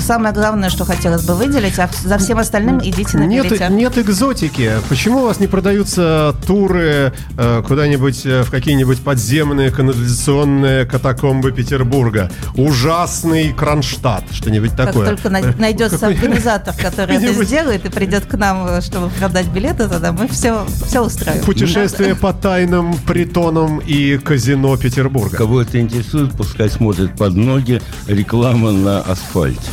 самое 0.00 0.34
главное, 0.34 0.70
что 0.70 0.84
хотелось 0.84 1.24
бы 1.24 1.34
выделить, 1.34 1.78
а 1.78 1.88
за 2.04 2.18
всем 2.18 2.38
остальным 2.38 2.78
идите 2.82 3.18
на 3.18 3.24
Нет, 3.24 3.70
нет 3.70 3.98
экзотики. 3.98 4.72
Почему 4.88 5.18
у 5.20 5.26
вас 5.26 5.40
не 5.40 5.46
продаются 5.46 6.34
туры 6.46 7.12
э, 7.36 7.62
куда-нибудь 7.66 8.24
э, 8.26 8.42
в 8.42 8.50
какие-нибудь 8.50 9.00
подземные 9.02 9.70
канализационные 9.70 10.84
катакомбы 10.86 11.52
Петербурга? 11.52 12.30
Ужасный 12.54 13.52
Кронштадт, 13.52 14.24
что-нибудь 14.32 14.70
Как 14.70 14.86
такое. 14.88 15.08
только 15.10 15.28
най- 15.30 15.54
найдется 15.58 16.06
организатор, 16.06 16.74
который 16.74 17.16
это 17.16 17.44
сделает 17.44 17.84
и 17.84 17.88
придет 17.88 18.26
к 18.26 18.34
нам, 18.34 18.66
э, 18.66 18.80
чтобы 18.80 19.10
продать 19.10 19.46
билеты, 19.48 19.88
тогда 19.88 20.12
мы 20.12 20.28
все, 20.28 20.64
все 20.86 21.00
устроим. 21.04 21.42
Путешествие 21.42 22.14
по 22.14 22.32
тайным 22.32 22.94
притонам 23.20 23.82
и 23.86 24.16
казино 24.16 24.78
Петербурга. 24.78 25.36
Кого 25.36 25.60
это 25.60 25.78
интересует, 25.78 26.32
пускай 26.32 26.70
смотрит 26.70 27.14
под 27.16 27.34
ноги 27.34 27.82
реклама 28.06 28.72
на 28.72 29.00
асфальте. 29.02 29.72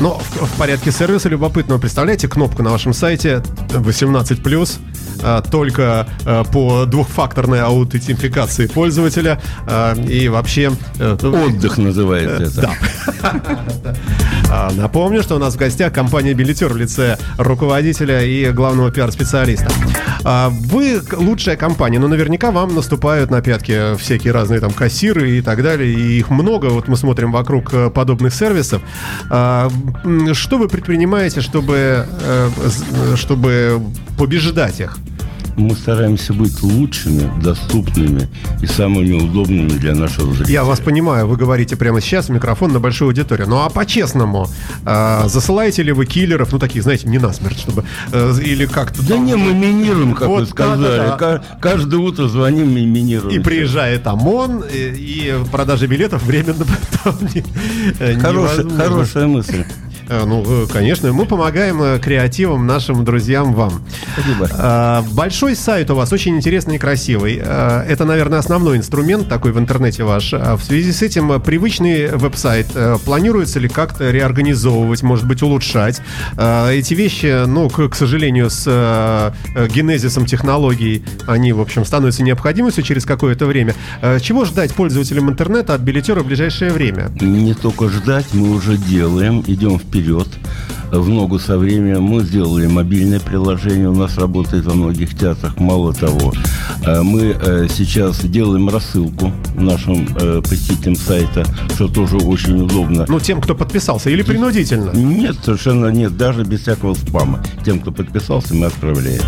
Но 0.00 0.18
в, 0.18 0.46
в 0.46 0.58
порядке 0.58 0.90
сервиса 0.90 1.28
любопытного, 1.28 1.78
представляете, 1.78 2.26
кнопку 2.26 2.64
на 2.64 2.70
вашем 2.70 2.92
сайте 2.92 3.42
18+, 3.68 4.80
а, 5.22 5.42
только 5.42 6.06
а, 6.24 6.44
по 6.44 6.86
двухфакторной 6.86 7.60
аутентификации 7.60 8.66
пользователя 8.66 9.40
а, 9.66 9.94
и 9.94 10.28
вообще... 10.28 10.72
э, 10.98 11.16
Отдых 11.22 11.76
называется 11.76 12.42
это. 12.44 12.70
Да. 14.48 14.70
Напомню, 14.74 15.22
что 15.22 15.36
у 15.36 15.38
нас 15.38 15.54
в 15.54 15.58
гостях 15.58 15.92
компания 15.92 16.34
«Билетер» 16.34 16.72
в 16.72 16.76
лице 16.76 17.18
руководителя 17.38 18.24
и 18.24 18.50
главного 18.50 18.90
пиар-специалиста. 18.90 19.70
Вы 20.50 21.00
лучшая 21.12 21.56
компания, 21.56 21.98
но 21.98 22.08
наверняка 22.08 22.50
вам 22.50 22.69
наступают 22.74 23.30
на 23.30 23.40
пятки 23.42 23.96
всякие 23.96 24.32
разные 24.32 24.60
там 24.60 24.70
кассиры 24.72 25.38
и 25.38 25.42
так 25.42 25.62
далее, 25.62 25.92
и 25.92 26.18
их 26.18 26.30
много. 26.30 26.66
Вот 26.66 26.88
мы 26.88 26.96
смотрим 26.96 27.32
вокруг 27.32 27.72
э, 27.74 27.90
подобных 27.90 28.34
сервисов. 28.34 28.82
А, 29.30 29.70
Что 30.32 30.58
вы 30.58 30.68
предпринимаете, 30.68 31.40
чтобы, 31.40 32.06
э, 32.22 32.48
з- 32.66 33.16
чтобы 33.16 33.80
побеждать 34.18 34.80
их? 34.80 34.96
Мы 35.60 35.74
стараемся 35.74 36.32
быть 36.32 36.62
лучшими, 36.62 37.30
доступными 37.42 38.28
и 38.62 38.66
самыми 38.66 39.12
удобными 39.12 39.68
для 39.68 39.94
нашего 39.94 40.32
зрителя. 40.32 40.52
Я 40.54 40.64
вас 40.64 40.80
понимаю, 40.80 41.26
вы 41.28 41.36
говорите 41.36 41.76
прямо 41.76 42.00
сейчас 42.00 42.30
микрофон 42.30 42.72
на 42.72 42.80
большую 42.80 43.08
аудиторию. 43.08 43.46
Ну 43.46 43.58
а 43.60 43.68
по-честному, 43.68 44.48
а, 44.86 45.28
засылаете 45.28 45.82
ли 45.82 45.92
вы 45.92 46.06
киллеров, 46.06 46.52
ну 46.52 46.58
таких, 46.58 46.82
знаете, 46.82 47.08
не 47.08 47.18
насмерть, 47.18 47.60
чтобы... 47.60 47.84
э, 48.12 48.32
или 48.42 48.64
как-то... 48.64 49.02
Да 49.02 49.16
там- 49.16 49.26
не, 49.26 49.36
мы 49.36 49.52
минируем, 49.52 50.14
как 50.14 50.28
Вот, 50.28 50.40
вы 50.40 50.46
сказали. 50.46 50.82
да-да-да. 50.82 51.16
Ка- 51.18 51.42
Каждое 51.60 52.00
утро 52.00 52.26
звоним 52.26 52.74
и 52.78 52.86
минируем. 52.86 53.38
И 53.38 53.42
приезжает 53.42 54.06
ОМОН, 54.06 54.64
и, 54.72 54.78
и 54.78 55.34
продажа 55.52 55.86
билетов 55.86 56.22
временно 56.22 56.64
там 57.04 57.16
не- 57.34 57.44
э, 57.98 58.18
Хорошая, 58.18 58.64
невозможно. 58.64 58.78
хорошая 58.84 59.26
мысль. 59.26 59.64
Э, 60.10 60.24
Ну, 60.26 60.44
э, 60.46 60.66
конечно, 60.70 61.12
мы 61.12 61.24
помогаем 61.24 61.80
э, 61.82 61.98
креативам 62.00 62.66
нашим 62.66 63.04
друзьям 63.04 63.54
вам. 63.54 63.82
Спасибо. 64.12 65.04
Большой 65.12 65.54
сайт 65.54 65.90
у 65.90 65.94
вас 65.94 66.12
очень 66.12 66.36
интересный 66.36 66.76
и 66.76 66.78
красивый. 66.78 67.36
Это, 67.36 68.04
наверное, 68.04 68.38
основной 68.38 68.76
инструмент 68.76 69.28
такой 69.28 69.52
в 69.52 69.58
интернете 69.58 70.02
ваш. 70.02 70.34
А 70.34 70.56
В 70.56 70.64
связи 70.64 70.92
с 70.92 71.02
этим 71.02 71.40
привычный 71.40 72.08
веб-сайт 72.08 72.66
планируется 73.04 73.60
ли 73.60 73.68
как-то 73.68 74.10
реорганизовывать, 74.10 75.02
может 75.02 75.26
быть, 75.26 75.42
улучшать? 75.42 76.00
Эти 76.36 76.94
вещи, 76.94 77.44
ну, 77.46 77.68
к, 77.68 77.94
сожалению, 77.94 78.50
с 78.50 79.32
генезисом 79.72 80.26
технологий, 80.26 81.04
они, 81.26 81.52
в 81.52 81.60
общем, 81.60 81.84
становятся 81.84 82.22
необходимостью 82.22 82.82
через 82.82 83.04
какое-то 83.04 83.46
время. 83.46 83.74
Чего 84.20 84.44
ждать 84.44 84.74
пользователям 84.74 85.30
интернета 85.30 85.74
от 85.74 85.80
билетера 85.80 86.20
в 86.20 86.26
ближайшее 86.26 86.72
время? 86.72 87.10
Не 87.20 87.54
только 87.54 87.88
ждать, 87.88 88.26
мы 88.32 88.50
уже 88.50 88.76
делаем, 88.76 89.44
идем 89.46 89.78
вперед 89.78 89.99
вперед. 90.00 90.26
В 90.90 91.08
ногу 91.08 91.38
со 91.38 91.56
временем 91.56 92.02
мы 92.02 92.22
сделали 92.22 92.66
мобильное 92.66 93.20
приложение, 93.20 93.88
у 93.88 93.94
нас 93.94 94.18
работает 94.18 94.64
во 94.64 94.74
многих 94.74 95.16
театрах. 95.16 95.58
Мало 95.58 95.94
того, 95.94 96.32
э, 96.84 97.02
мы 97.02 97.36
э, 97.40 97.68
сейчас 97.72 98.20
делаем 98.24 98.68
рассылку 98.68 99.32
нашим 99.54 100.08
э, 100.16 100.42
посетителям 100.42 100.96
сайта, 100.96 101.44
что 101.74 101.86
тоже 101.86 102.16
очень 102.16 102.60
удобно. 102.60 103.06
Ну, 103.08 103.20
тем, 103.20 103.40
кто 103.40 103.54
подписался, 103.54 104.10
или 104.10 104.22
принудительно? 104.22 104.90
Нет, 104.90 105.36
совершенно 105.44 105.86
нет, 105.88 106.16
даже 106.16 106.42
без 106.42 106.62
всякого 106.62 106.94
спама. 106.94 107.40
Тем, 107.64 107.78
кто 107.78 107.92
подписался, 107.92 108.54
мы 108.54 108.66
отправляем. 108.66 109.22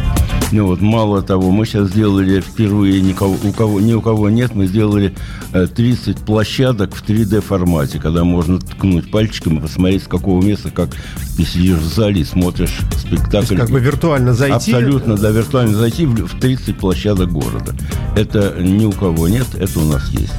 Ну 0.52 0.66
вот, 0.66 0.82
мало 0.82 1.22
того, 1.22 1.50
мы 1.50 1.64
сейчас 1.64 1.88
сделали 1.88 2.40
впервые, 2.40 3.00
никого, 3.00 3.38
у 3.42 3.52
кого, 3.52 3.80
ни 3.80 3.94
у 3.94 4.02
кого 4.02 4.28
нет, 4.28 4.54
мы 4.54 4.66
сделали 4.66 5.14
э, 5.54 5.66
30 5.66 6.18
площадок 6.18 6.94
в 6.94 7.02
3D 7.02 7.40
формате, 7.40 7.98
когда 7.98 8.22
можно 8.24 8.58
ткнуть 8.58 9.10
пальчиком 9.10 9.58
и 9.58 9.60
посмотреть, 9.62 10.02
с 10.02 10.08
какого 10.08 10.42
места, 10.42 10.70
как 10.70 10.90
сидишь 11.52 11.78
в 11.78 11.94
зале 11.94 12.24
смотришь 12.24 12.78
спектакль. 12.98 13.56
Как 13.56 13.70
бы 13.70 13.80
виртуально 13.80 14.34
зайти. 14.34 14.72
Абсолютно, 14.72 15.16
да, 15.16 15.30
виртуально 15.30 15.76
зайти 15.78 16.06
в 16.06 16.22
в 16.26 16.40
30 16.40 16.78
площадок 16.78 17.30
города. 17.30 17.74
Это 18.16 18.54
ни 18.58 18.84
у 18.84 18.92
кого 18.92 19.28
нет, 19.28 19.46
это 19.58 19.80
у 19.80 19.84
нас 19.84 20.08
есть. 20.10 20.32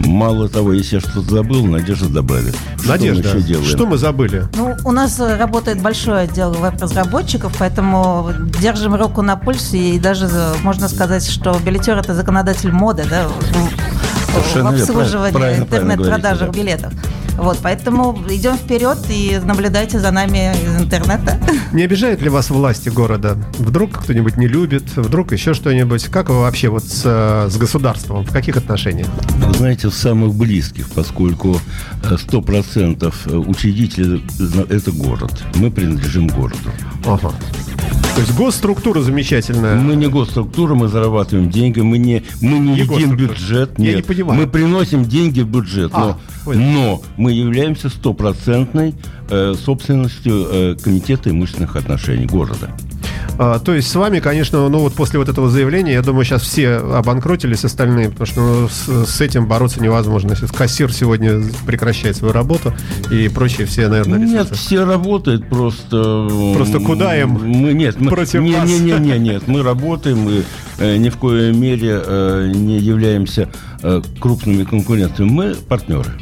Мало 0.00 0.48
того, 0.48 0.72
если 0.72 0.96
я 0.96 1.00
что-то 1.00 1.22
забыл, 1.22 1.64
Надежда 1.66 2.08
добавит. 2.08 2.56
Что 2.78 2.88
Надежда, 2.88 3.22
мы 3.22 3.28
еще 3.38 3.46
делаем? 3.46 3.68
что 3.68 3.86
мы 3.86 3.98
забыли? 3.98 4.44
Ну, 4.56 4.74
у 4.84 4.92
нас 4.92 5.18
э, 5.20 5.36
работает 5.36 5.80
большой 5.80 6.24
отдел 6.24 6.52
веб-разработчиков, 6.52 7.54
поэтому 7.58 8.30
держим 8.60 8.94
руку 8.94 9.22
на 9.22 9.36
пульсе, 9.36 9.78
и 9.78 9.98
даже 9.98 10.26
э, 10.30 10.54
можно 10.62 10.88
сказать, 10.88 11.26
что 11.28 11.58
билетер– 11.64 11.96
это 11.98 12.14
законодатель 12.14 12.72
моды, 12.72 13.04
да, 13.08 13.28
в- 13.28 14.32
Совершенно 14.34 14.72
в 14.72 14.80
обслуживании 14.80 15.58
интернет-продажах 15.58 16.50
говорите, 16.50 16.60
билетов. 16.60 16.92
Вот, 17.36 17.58
поэтому 17.62 18.16
идем 18.28 18.56
вперед 18.56 18.98
и 19.08 19.40
наблюдайте 19.44 19.98
за 19.98 20.10
нами 20.10 20.52
из 20.52 20.82
интернета. 20.82 21.38
Не 21.72 21.82
обижают 21.82 22.22
ли 22.22 22.28
вас 22.28 22.50
власти 22.50 22.88
города? 22.88 23.36
Вдруг 23.58 24.02
кто-нибудь 24.02 24.36
не 24.36 24.46
любит, 24.46 24.96
вдруг 24.96 25.32
еще 25.32 25.54
что-нибудь? 25.54 26.04
Как 26.04 26.28
вы 26.28 26.40
вообще 26.40 26.68
вот 26.68 26.84
с, 26.84 27.02
э, 27.04 27.48
с 27.50 27.56
государством? 27.56 28.24
В 28.24 28.32
каких 28.32 28.56
отношениях? 28.56 29.08
Вы 29.38 29.54
знаете, 29.54 29.88
в 29.88 29.94
самых 29.94 30.34
близких, 30.34 30.88
поскольку 30.90 31.60
э, 32.02 32.14
100% 32.14 33.48
учредителей– 33.48 34.24
это 34.70 34.92
город. 34.92 35.42
Мы 35.56 35.70
принадлежим 35.70 36.28
городу. 36.28 36.70
Ага. 37.04 37.32
То 38.14 38.20
есть 38.20 38.34
госструктура 38.36 39.00
замечательная. 39.00 39.74
Мы 39.74 39.96
не 39.96 40.06
госструктура, 40.06 40.74
мы 40.74 40.86
зарабатываем 40.88 41.50
деньги, 41.50 41.80
мы 41.80 41.98
не, 41.98 42.22
мы 42.40 42.58
не 42.58 42.72
Не 42.72 42.78
едим 42.80 43.16
бюджет. 43.16 43.72
Я 43.76 43.84
нет. 43.84 43.96
не 43.96 44.02
понимаю. 44.02 44.40
Мы 44.40 44.46
приносим 44.46 45.04
деньги 45.04 45.40
в 45.40 45.48
бюджет, 45.48 45.90
А, 45.94 46.16
но, 46.46 46.52
но 46.54 47.02
мы 47.16 47.32
являемся 47.32 47.88
стопроцентной 47.88 48.94
э, 49.30 49.54
собственностью 49.54 50.46
э, 50.48 50.76
Комитета 50.80 51.30
имущественных 51.30 51.74
отношений 51.74 52.26
города. 52.26 52.70
А, 53.38 53.58
то 53.58 53.74
есть 53.74 53.90
с 53.90 53.94
вами, 53.94 54.20
конечно, 54.20 54.68
ну 54.68 54.78
вот 54.78 54.94
после 54.94 55.18
вот 55.18 55.28
этого 55.28 55.48
заявления, 55.50 55.92
я 55.94 56.02
думаю, 56.02 56.24
сейчас 56.24 56.42
все 56.42 56.76
обанкротились 56.76 57.64
остальные, 57.64 58.10
потому 58.10 58.26
что 58.26 58.40
ну, 58.40 58.68
с, 58.68 59.10
с 59.10 59.20
этим 59.20 59.46
бороться 59.46 59.82
невозможно. 59.82 60.30
Если 60.30 60.46
кассир 60.46 60.92
сегодня 60.92 61.42
прекращает 61.66 62.16
свою 62.16 62.32
работу 62.32 62.72
и 63.10 63.28
прочие 63.28 63.66
все, 63.66 63.88
наверное, 63.88 64.18
Нет, 64.20 64.44
ресурсы. 64.44 64.54
все 64.54 64.84
работают 64.84 65.48
просто. 65.48 66.28
Просто 66.54 66.78
м, 66.78 66.84
куда 66.84 67.16
им 67.16 67.30
Мы 67.30 67.72
нет, 67.74 68.00
мы, 68.00 68.10
против 68.10 68.40
не, 68.40 68.54
вас? 68.54 68.68
не, 68.68 68.78
не, 68.78 68.92
не, 68.98 69.18
нет, 69.18 69.48
мы 69.48 69.62
работаем, 69.62 70.18
мы 70.18 70.42
э, 70.78 70.96
ни 70.96 71.08
в 71.08 71.16
коей 71.18 71.52
мере 71.52 72.00
э, 72.04 72.52
не 72.54 72.78
являемся 72.78 73.48
э, 73.82 74.00
крупными 74.20 74.64
конкурентами. 74.64 75.28
Мы 75.28 75.54
партнеры. 75.54 76.12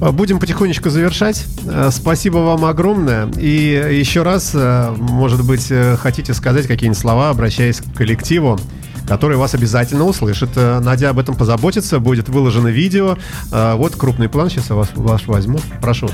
А, 0.00 0.12
Будем 0.12 0.38
потихонечку 0.38 0.90
завершать. 0.90 1.44
Э, 1.66 1.90
Спасибо 1.92 2.38
вам 2.38 2.64
огромное. 2.64 3.28
И 3.36 3.98
еще 3.98 4.22
раз, 4.22 4.52
э, 4.54 4.94
может 4.98 5.44
быть, 5.44 5.66
э, 5.70 5.96
хотите 5.96 6.34
сказать 6.34 6.66
какие-нибудь 6.66 6.98
слова, 7.00 7.30
обращаясь 7.30 7.78
к 7.80 7.94
коллективу, 7.96 8.58
который 9.06 9.36
вас 9.36 9.54
обязательно 9.54 10.04
услышит. 10.04 10.50
Э, 10.56 10.80
Надя 10.80 11.10
об 11.10 11.18
этом 11.18 11.34
позаботится, 11.34 11.98
будет 11.98 12.28
выложено 12.28 12.68
видео. 12.68 13.16
Э, 13.52 13.74
Вот 13.74 13.96
крупный 13.96 14.28
план, 14.28 14.50
сейчас 14.50 14.70
я 14.70 14.76
вас, 14.76 14.88
ваш 14.94 15.26
возьму. 15.26 15.58
Прошу. 15.80 16.08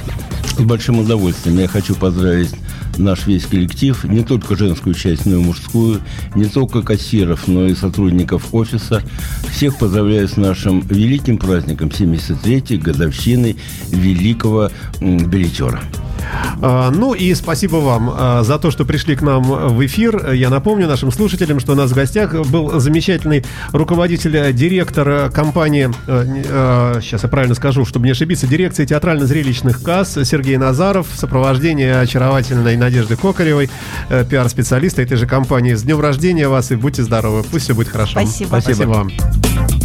С 0.57 0.61
большим 0.61 1.01
удовольствием 1.01 1.59
я 1.59 1.67
хочу 1.67 1.97
поздравить 1.97 2.55
наш 2.97 3.27
весь 3.27 3.45
коллектив, 3.45 4.05
не 4.05 4.23
только 4.23 4.57
женскую 4.57 4.95
часть, 4.95 5.27
но 5.27 5.37
и 5.37 5.43
мужскую, 5.43 6.01
не 6.37 6.45
только 6.45 6.83
кассиров, 6.83 7.49
но 7.49 7.67
и 7.67 7.75
сотрудников 7.75 8.55
офиса. 8.55 9.03
Всех 9.51 9.77
поздравляю 9.79 10.29
с 10.29 10.37
нашим 10.37 10.81
великим 10.81 11.38
праздником 11.38 11.88
73-й 11.88 12.77
годовщины 12.77 13.57
великого 13.88 14.71
билетера. 15.01 15.83
А, 16.63 16.91
Ну 16.91 17.15
и 17.15 17.35
спасибо 17.35 17.77
вам 17.77 18.11
а, 18.17 18.43
за 18.43 18.59
то, 18.59 18.71
что 18.71 18.85
пришли 18.85 19.17
к 19.17 19.23
нам 19.23 19.43
в 19.43 19.85
эфир. 19.87 20.33
Я 20.33 20.51
напомню 20.51 20.87
нашим 20.87 21.11
слушателям, 21.13 21.61
что 21.61 21.73
у 21.73 21.75
нас 21.75 21.91
в 21.91 21.95
гостях 21.95 22.35
был 22.47 22.79
замечательный 22.81 23.45
руководитель, 23.73 24.37
э, 24.37 24.53
директор 24.53 25.09
э, 25.09 25.31
компании, 25.31 25.87
не- 26.07 26.45
э, 26.47 27.01
сейчас 27.03 27.23
я 27.23 27.29
правильно 27.29 27.55
скажу, 27.55 27.85
чтобы 27.85 28.07
не 28.07 28.13
ошибиться, 28.13 28.47
дирекции 28.47 28.85
театрально-зрелищных 28.87 29.83
касс 29.83 30.19
Сергей 30.25 30.57
Назаров 30.57 31.07
в 31.13 31.19
сопровождении 31.19 31.89
очаровательной 31.89 32.77
Надежды 32.77 33.17
Кокаревой, 33.17 33.71
пиар-специалиста 34.31 35.03
этой 35.03 35.17
же 35.17 35.27
компании. 35.27 35.75
С 35.75 35.83
днем 35.83 36.01
рождения 36.01 36.49
вас 36.49 36.71
и 36.71 36.77
будьте 36.77 37.03
здоровы. 37.03 37.43
Пусть 37.51 37.65
все 37.65 37.75
будет 37.75 37.89
хорошо. 37.89 38.21
Спасибо. 38.21 38.61
Спасибо 38.61 38.89
вам. 38.91 39.84